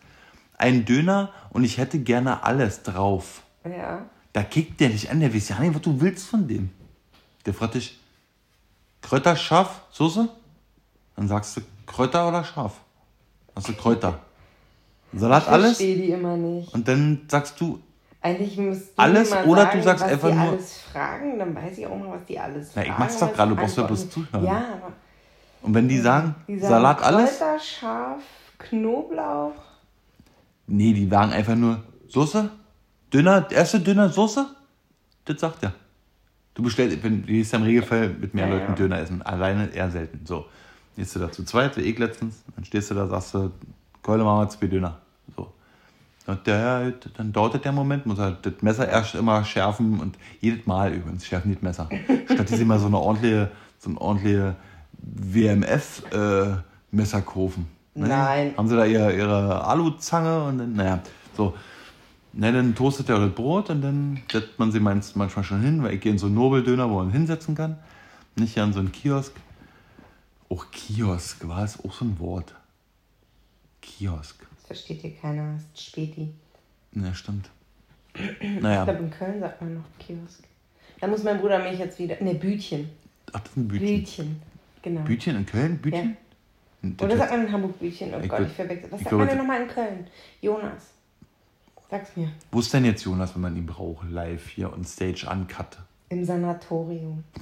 [0.58, 3.44] ein Döner und ich hätte gerne alles drauf.
[3.66, 4.06] Ja.
[4.32, 6.70] Da kickt der dich an, der weiß ja nicht, was du willst von dem.
[7.46, 8.00] Der fragt dich,
[9.02, 10.30] Kräuter, scharf, Soße?
[11.18, 12.80] Dann sagst du Kräuter oder scharf?
[13.54, 14.22] Hast du Kräuter.
[15.16, 15.66] Salat, Ich alles?
[15.78, 16.74] verstehe die immer nicht.
[16.74, 17.80] Und dann sagst du,
[18.22, 21.40] Eigentlich müsst du Alles mal oder sagen, du sagst was einfach die nur- alles fragen,
[21.40, 22.94] dann weiß ich auch mal, was die alles Na, fragen.
[22.94, 24.44] ich mach's doch gerade, du brauchst ja bloß zuhören.
[24.46, 24.94] Ja, aber
[25.62, 27.38] und wenn die sagen, die sagen Salat, alles?
[27.38, 28.22] Kräuter, scharf,
[28.60, 29.52] Knoblauch.
[30.68, 32.50] Nee, die sagen einfach nur Soße,
[33.14, 34.46] Döner, erste Döner, Soße?
[35.26, 35.74] Das sagt er.
[36.54, 38.76] Du bestellst, wenn, du gehst ja im Regelfall mit mehr Ja, Leuten ja.
[38.76, 40.26] Döner essen, alleine eher selten.
[40.26, 40.46] So,
[40.96, 43.52] gehst du da zu zweit, wie ich letztens, dann stehst du da, sagst du,
[44.02, 45.00] Keule machen wir zwei Döner.
[45.36, 45.52] So.
[46.26, 50.66] Und der, dann dauert der Moment, muss er das Messer erst immer schärfen und jedes
[50.66, 51.90] Mal übrigens schärfen die das Messer.
[52.26, 54.56] Statt dass sie mal so eine ordentliche, so eine ordentliche
[55.04, 56.32] WMF-Messer
[57.22, 57.68] kaufen.
[57.96, 58.08] Ne?
[58.08, 58.54] Nein.
[58.58, 61.00] Haben sie da ihre, ihre Aluzange und dann, naja,
[61.36, 61.54] so.
[62.36, 65.94] Na, dann toastet er das Brot und dann setzt man sie manchmal schon hin, weil
[65.94, 67.78] ich gehe in so einen Nobeldöner, wo man hinsetzen kann.
[68.36, 69.34] Nicht hier an so einen Kiosk.
[70.50, 72.56] Auch Kiosk, war es auch so ein Wort.
[73.82, 74.48] Kiosk.
[74.68, 75.54] Versteht hier keiner.
[75.54, 76.30] Das ist Späti.
[76.94, 77.50] Ne, stimmt.
[78.14, 80.44] Ich Naja, glaube, in Köln sagt man noch Kiosk.
[81.00, 82.16] Da muss mein Bruder mich jetzt wieder.
[82.22, 82.90] Ne, Bütchen.
[83.34, 83.88] ach, das ist ein Bütchen.
[83.88, 84.42] Bütchen.
[84.84, 85.02] Genau.
[85.02, 85.78] Bütchen in Köln?
[85.80, 86.18] Bütchen?
[86.82, 88.14] Das Oder sagt man in Hamburg Bütchen?
[88.14, 88.92] Oh Ich Gott, ich verwechsel.
[88.92, 90.08] Was ich sagt man denn nochmal in Köln?
[90.42, 90.92] Jonas.
[91.90, 92.30] Sag's mir.
[92.52, 95.78] Wo ist denn jetzt Jonas, wenn man ihn braucht, live hier on stage uncut?
[96.10, 97.24] Im Sanatorium.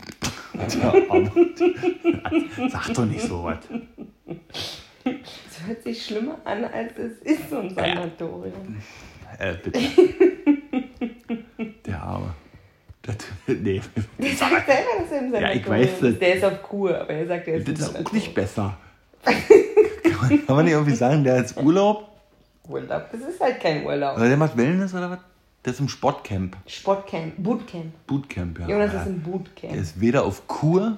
[0.54, 0.92] Ja,
[2.70, 3.60] Sag doch nicht so was.
[5.06, 8.78] Es hört sich schlimmer an, als es ist, so ein Sanatorium.
[9.40, 9.80] Äh, bitte.
[11.86, 12.34] Der Arme.
[13.02, 13.16] Das,
[13.48, 13.82] nee,
[14.20, 16.04] Der sagt selber, dass er im Sanatorium Ja, ich weiß ist.
[16.04, 16.20] das.
[16.20, 18.78] Der ist auf Kur, aber er sagt, er ist das ist auch nicht besser.
[19.24, 19.34] Kann
[20.22, 22.08] man, kann man nicht irgendwie sagen, der ist Urlaub?
[22.68, 23.06] Urlaub.
[23.12, 24.18] Das ist halt kein Urlaub.
[24.18, 25.20] Oder der macht Wellness oder was?
[25.66, 26.58] Der ist im Sportcamp.
[26.66, 27.34] Sportcamp.
[27.38, 27.86] Bootcamp.
[28.08, 28.68] Bootcamp, ja.
[28.68, 29.74] Jonas ist im Bootcamp.
[29.74, 30.98] Der ist weder auf Kur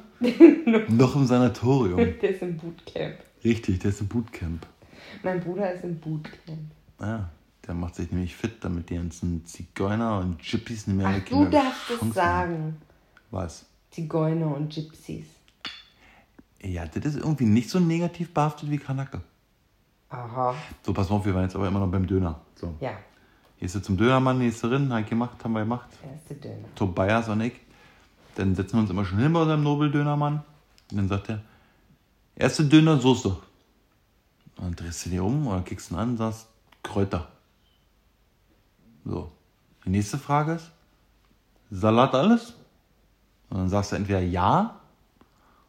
[0.88, 1.98] noch im Sanatorium.
[2.22, 3.16] Der ist im Bootcamp.
[3.44, 4.66] Richtig, der ist im Bootcamp.
[5.24, 6.72] Mein Bruder ist im Bootcamp.
[7.00, 7.30] Ja,
[7.68, 11.46] der macht sich nämlich fit, damit die ganzen Zigeuner und Gypsies nicht mehr Ach, du
[11.46, 12.54] darfst es sagen.
[12.54, 12.78] haben.
[13.32, 13.66] Was?
[13.92, 15.26] Zigeuner und Gypsies.
[16.62, 19.22] Ja, das ist irgendwie nicht so negativ behaftet wie Kanake.
[20.10, 20.56] Aha.
[20.84, 22.40] So, pass auf, wir waren jetzt aber immer noch beim Döner.
[22.56, 22.92] So, Ja,
[23.60, 25.90] gehst du zum Dönermann, gehst du rein, ich gemacht, haben wir gemacht.
[26.10, 26.68] erste Döner.
[26.76, 27.54] Tobias und ich.
[28.36, 30.44] Dann setzen wir uns immer schon hin bei unserem Nobel-Dönermann.
[30.92, 31.42] Und dann sagt er,
[32.36, 33.30] erste Döner, Soße.
[33.30, 36.48] Und dann drehst du dir um oder kickst ihn an und sagst,
[36.84, 37.28] Kräuter.
[39.06, 39.32] So.
[39.86, 40.72] Die nächste Frage ist,
[41.72, 42.54] Salat alles?
[43.50, 44.80] Und dann sagst du entweder ja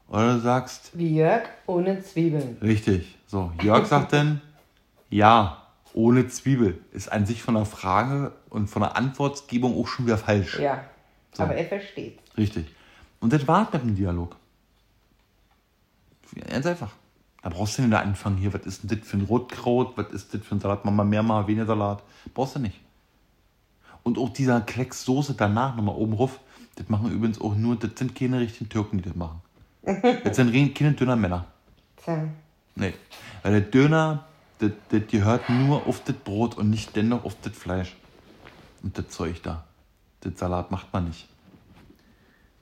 [0.09, 2.59] oder du sagst, Wie Jörg, ohne Zwiebeln.
[2.63, 3.17] richtig.
[3.27, 4.41] So, Jörg sagt dann,
[5.11, 5.63] ja,
[5.95, 6.79] ohne Zwiebel.
[6.93, 10.59] Ist an sich von der Frage und von der Antwortgebung auch schon wieder falsch.
[10.61, 10.85] Ja,
[11.33, 11.43] So.
[11.45, 12.19] aber er versteht.
[12.37, 12.67] Richtig.
[13.21, 14.37] Und das war mit dem Dialog.
[16.49, 16.93] Ganz einfach.
[17.43, 20.33] Da brauchst du nicht anfangen, hier, was ist denn das für ein Rotkraut, was ist
[20.33, 22.03] das für ein Salat, machen wir mehr, mal weniger Salat.
[22.33, 22.81] Brauchst du nicht.
[24.03, 26.41] Und auch dieser Klecks Soße danach nochmal oben rauf,
[26.77, 29.41] das machen übrigens auch nur, das sind keine richtigen Türken, die das machen.
[30.25, 31.47] Das sind keine Dönermänner.
[31.97, 32.29] Tja,
[32.77, 32.95] Nee.
[33.43, 34.25] Weil der Döner,
[34.59, 37.95] das, das gehört nur auf das Brot und nicht dennoch auf das Fleisch.
[38.83, 39.65] Und das Zeug da.
[40.21, 41.29] Das Salat macht man nicht.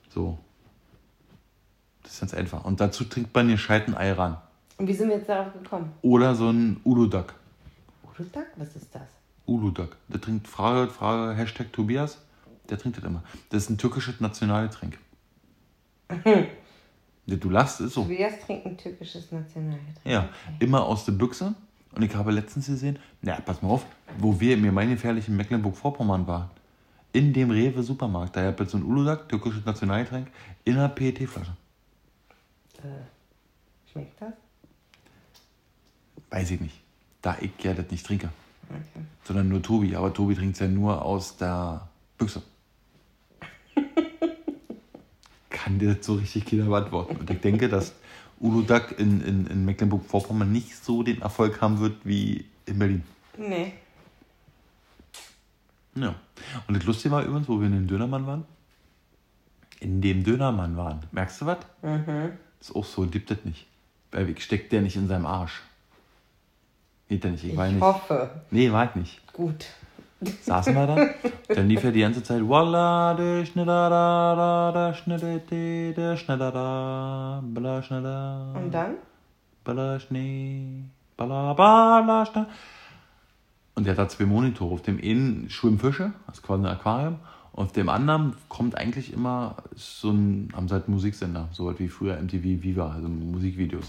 [0.09, 0.37] So.
[2.03, 2.65] Das ist ganz einfach.
[2.65, 4.37] Und dazu trinkt man gescheiten Ei ran.
[4.77, 5.91] und wie sind wir jetzt darauf gekommen?
[6.01, 7.33] Oder so ein Uludak.
[8.03, 8.47] Urutak?
[8.57, 9.01] Was ist das?
[9.45, 9.95] Uludak.
[10.07, 12.19] Der trinkt Frage, Frage, Hashtag Tobias.
[12.69, 13.23] Der trinkt das immer.
[13.49, 14.97] Das ist ein türkisches Nationalgetränk.
[17.25, 18.03] Du lachst, ist so.
[18.03, 20.01] Tobias trinkt ein türkisches Nationalgetränk.
[20.03, 20.27] Ja,
[20.59, 21.53] immer aus der Büchse.
[21.95, 23.85] Und ich habe letztens gesehen, na, pass mal auf,
[24.17, 26.49] wo wir im gemeingefährlichen Mecklenburg-Vorpommern waren.
[27.13, 28.35] In dem Rewe-Supermarkt.
[28.35, 30.27] Da hat so ein Uludak, türkisches Nationalgetränk,
[30.65, 31.55] in einer PET-Flasche.
[32.83, 34.33] Äh, schmeckt das?
[36.29, 36.81] Weiß ich nicht.
[37.21, 38.29] Da ich ja das nicht trinke.
[38.69, 39.05] Okay.
[39.23, 39.95] Sondern nur Tobi.
[39.95, 42.41] Aber Tobi trinkt es ja nur aus der Büchse.
[45.49, 47.17] Kann dir das so richtig keiner beantworten.
[47.17, 47.93] Und ich denke, dass
[48.39, 53.03] Uludak in, in, in Mecklenburg-Vorpommern nicht so den Erfolg haben wird wie in Berlin.
[53.37, 53.73] Nee.
[55.95, 56.15] Ja.
[56.67, 58.45] Und das Lustige war übrigens, wo wir in dem Dönermann waren.
[59.79, 61.01] In dem Dönermann waren.
[61.11, 61.59] Merkst du was?
[61.81, 62.33] Mhm.
[62.63, 63.67] Ist auch so, gibt das nicht.
[64.11, 65.61] Weg steckt der nicht in seinem Arsch.
[67.09, 67.81] Geht der nicht, ich, Ich war nicht.
[67.81, 68.29] hoffe.
[68.51, 69.33] Nee, war ich nicht.
[69.33, 69.65] Gut.
[70.43, 71.09] Saßen wir da.
[71.53, 76.51] Dann lief er die ganze Zeit, Walla, de schnitter da, da, da, de, de, schnitter
[76.53, 78.53] da, bla, schnitter.
[78.55, 78.93] Und dann?
[79.65, 80.85] Balla Schnee,
[81.17, 82.45] balla, balla Schnee.
[83.75, 84.73] Und der hat da zwei Monitore.
[84.73, 87.19] Auf dem einen schwimmen Fische, das ist quasi ein Aquarium.
[87.53, 91.87] Und dem anderen kommt eigentlich immer so ein, haben sie halt Musiksender, so halt wie
[91.87, 93.85] früher MTV Viva, also Musikvideos.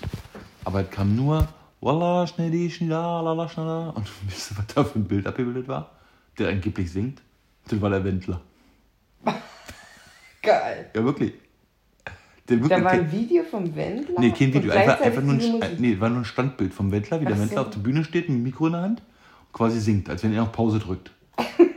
[0.64, 1.48] Aber es kam nur
[1.80, 3.88] Walla, Schnee, die Schnee, da, lala, Schnee, da.
[3.90, 5.92] Und wisst ihr, was da für ein Bild abgebildet war?
[6.38, 7.22] Der angeblich singt.
[7.68, 8.40] Das war der Wendler.
[10.42, 10.90] Geil.
[10.94, 11.32] Ja, wirklich.
[12.46, 14.20] Der Da wirklich war ein Video vom Wendler.
[14.20, 17.24] Nee, kein Video, einfach, einfach nur ein, nee, war nur ein Standbild vom Wendler, wie
[17.24, 17.66] der Ach Wendler so.
[17.66, 19.02] auf der Bühne steht mit dem Mikro in der Hand
[19.46, 21.12] und quasi singt, als wenn er auf Pause drückt.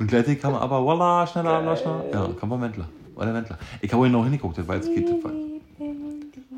[0.00, 2.04] und gleichzeitig kam aber, voila, schneller, schneller, schneller.
[2.10, 2.88] Ja, kam vom Wendler.
[3.14, 3.58] War der Wendler.
[3.82, 5.06] Ich habe genau hingeguckt, das war jetzt geht.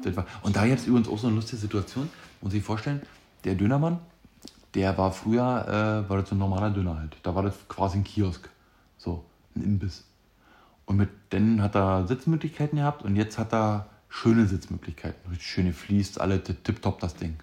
[0.05, 0.27] Das war.
[0.43, 2.09] Und da jetzt übrigens auch so eine lustige Situation,
[2.41, 3.03] muss ich vorstellen,
[3.43, 3.99] der Dönermann,
[4.77, 7.17] der war früher, äh, war das so ein normaler Döner halt.
[7.25, 8.49] Da war das quasi ein Kiosk.
[8.97, 9.25] So,
[9.57, 10.05] ein Imbiss.
[10.87, 15.19] Und mit denen hat er Sitzmöglichkeiten gehabt und jetzt hat er schöne Sitzmöglichkeiten.
[15.31, 17.35] Richtig schöne Fließt, alle tipptopp das Ding.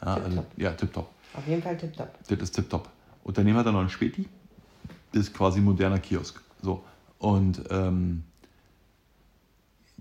[0.00, 1.10] Ja, also, ja tipptopp.
[1.34, 2.08] Auf jeden Fall tipptopp.
[2.26, 2.88] Das ist tipptopp.
[3.22, 4.26] Und daneben hat er noch einen Späti.
[5.12, 6.40] Ist quasi ein moderner Kiosk.
[6.62, 6.82] So.
[7.18, 8.24] Und ähm,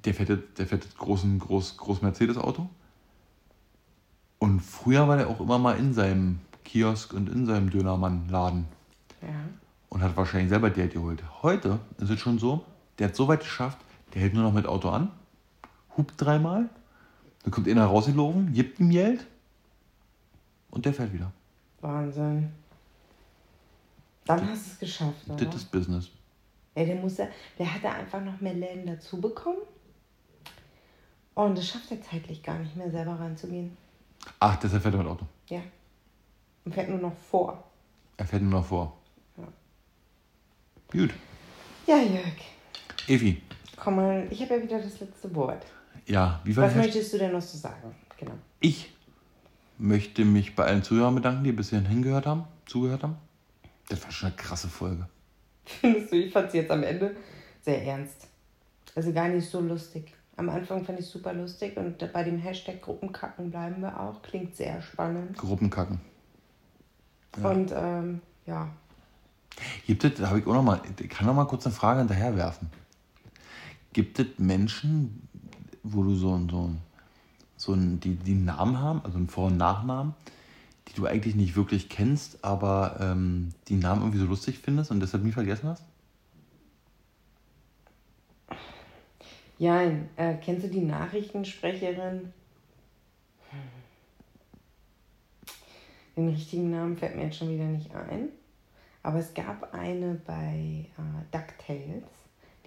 [0.05, 2.67] der fährt, jetzt- der fährt jetzt großen, groß, groß Mercedes-Auto.
[4.39, 8.65] Und früher war der auch immer mal in seinem Kiosk und in seinem Dönermann-Laden
[9.21, 9.27] Ja.
[9.89, 11.21] und hat wahrscheinlich selber Geld geholt.
[11.43, 12.65] Heute ist es schon so,
[12.97, 13.77] der hat so weit geschafft,
[14.13, 15.11] der hält nur noch mit Auto an,
[15.97, 16.69] hupt dreimal,
[17.43, 19.27] dann kommt einer rausgelaufen, gibt ihm Geld
[20.71, 21.31] und der fährt wieder.
[21.81, 22.51] Wahnsinn.
[24.39, 25.45] Dann hast du es geschafft, oder?
[25.45, 26.09] Das ist Business.
[26.75, 27.29] Ja, der muss der
[27.59, 29.59] hat da einfach noch mehr Läden dazu bekommen.
[31.33, 33.75] Und das schafft er zeitlich gar nicht mehr selber ranzugehen.
[34.39, 35.25] Ach, deshalb fährt er mit Auto.
[35.49, 35.61] Ja.
[36.65, 37.63] Und fährt nur noch vor.
[38.17, 38.97] Er fährt nur noch vor.
[39.37, 39.47] Ja.
[40.91, 41.13] Gut.
[41.87, 42.35] Ja, Jörg.
[43.07, 43.41] Evi,
[43.75, 45.65] Komm mal, ich habe ja wieder das letzte Wort.
[46.05, 47.95] ja, wie war Was möchtest du denn noch so sagen?
[48.19, 48.33] Genau.
[48.59, 48.93] Ich
[49.79, 53.17] möchte mich bei allen Zuhörern bedanken, die bis hierhin hingehört haben, zugehört haben.
[53.89, 55.07] Das war schon eine krasse Folge.
[55.65, 57.15] Findest du, ich fand sie jetzt am Ende
[57.61, 58.27] sehr ernst.
[58.95, 60.13] Also gar nicht so lustig.
[60.37, 64.21] Am Anfang fand ich es super lustig und bei dem Hashtag Gruppenkacken bleiben wir auch.
[64.21, 65.37] Klingt sehr spannend.
[65.37, 66.01] Gruppenkacken.
[67.37, 67.49] Ja.
[67.49, 68.69] Und ähm, ja,
[69.85, 71.99] Gibt es, da habe ich auch noch mal, ich kann noch mal kurz eine Frage
[71.99, 72.69] hinterher werfen.
[73.93, 75.27] Gibt es Menschen,
[75.83, 76.81] wo du so so ein,
[77.57, 80.13] so die, die einen Namen haben, also einen Vor- und Nachnamen,
[80.91, 84.99] die du eigentlich nicht wirklich kennst, aber ähm, die Namen irgendwie so lustig findest und
[84.99, 85.83] deshalb nie vergessen hast?
[89.57, 92.33] Jein, äh, kennst du die Nachrichtensprecherin?
[96.17, 98.29] Den richtigen Namen fällt mir jetzt schon wieder nicht ein.
[99.03, 102.03] Aber es gab eine bei äh, DuckTales,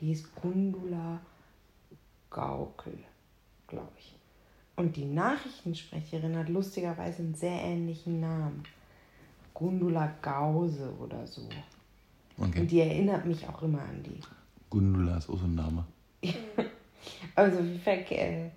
[0.01, 1.20] die hieß Gundula
[2.31, 2.99] Gaukel,
[3.68, 4.13] glaube ich.
[4.77, 8.64] Und die Nachrichtensprecherin hat lustigerweise einen sehr ähnlichen Namen.
[9.53, 11.43] Gundula Gause oder so.
[12.39, 12.61] Okay.
[12.61, 14.18] Und die erinnert mich auch immer an die.
[14.68, 15.85] Gundula ist auch so ein Name.
[17.35, 18.51] Also, äh,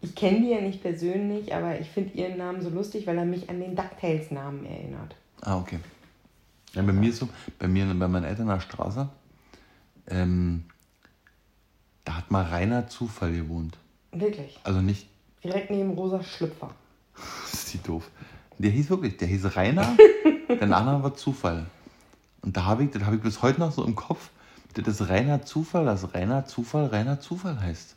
[0.00, 3.24] ich kenne die ja nicht persönlich, aber ich finde ihren Namen so lustig, weil er
[3.24, 5.16] mich an den DuckTales-Namen erinnert.
[5.42, 5.78] Ah, okay.
[6.74, 7.28] Ja, bei mir ist so,
[7.58, 9.08] bei mir, bei meinen Eltern der Straße,
[10.08, 10.64] ähm,
[12.04, 13.78] da hat mal Rainer Zufall gewohnt.
[14.12, 14.58] Wirklich.
[14.64, 15.08] Also nicht,
[15.44, 16.70] Direkt neben Rosa Schlüpfer.
[17.14, 18.10] das ist die doof.
[18.58, 19.96] Der hieß wirklich, der hieß Rainer,
[20.48, 21.66] der Nachname war Zufall.
[22.40, 24.30] Und da habe ich, das habe ich bis heute noch so im Kopf,
[24.72, 27.94] das ist reiner Zufall, dass Rainer Zufall reiner Zufall heißt.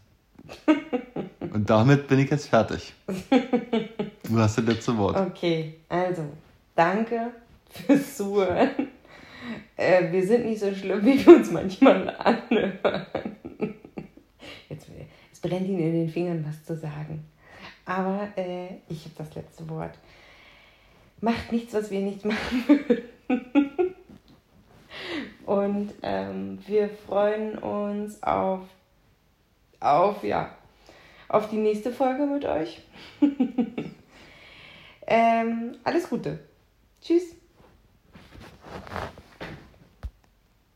[1.54, 2.94] Und damit bin ich jetzt fertig.
[4.24, 5.18] Du hast das letzte Wort.
[5.18, 6.24] Okay, also,
[6.76, 7.32] danke
[7.70, 8.70] fürs Zuhören.
[9.76, 13.06] Äh, wir sind nicht so schlimm, wie wir uns manchmal anhören.
[14.70, 14.88] Jetzt,
[15.32, 17.24] es brennt Ihnen in den Fingern, was zu sagen.
[17.88, 19.98] Aber äh, ich habe das letzte Wort.
[21.22, 23.96] Macht nichts, was wir nicht machen würden.
[25.46, 28.64] Und ähm, wir freuen uns auf,
[29.80, 30.54] auf, ja,
[31.30, 32.82] auf die nächste Folge mit euch.
[35.08, 36.40] ähm, alles Gute.
[37.02, 37.34] Tschüss.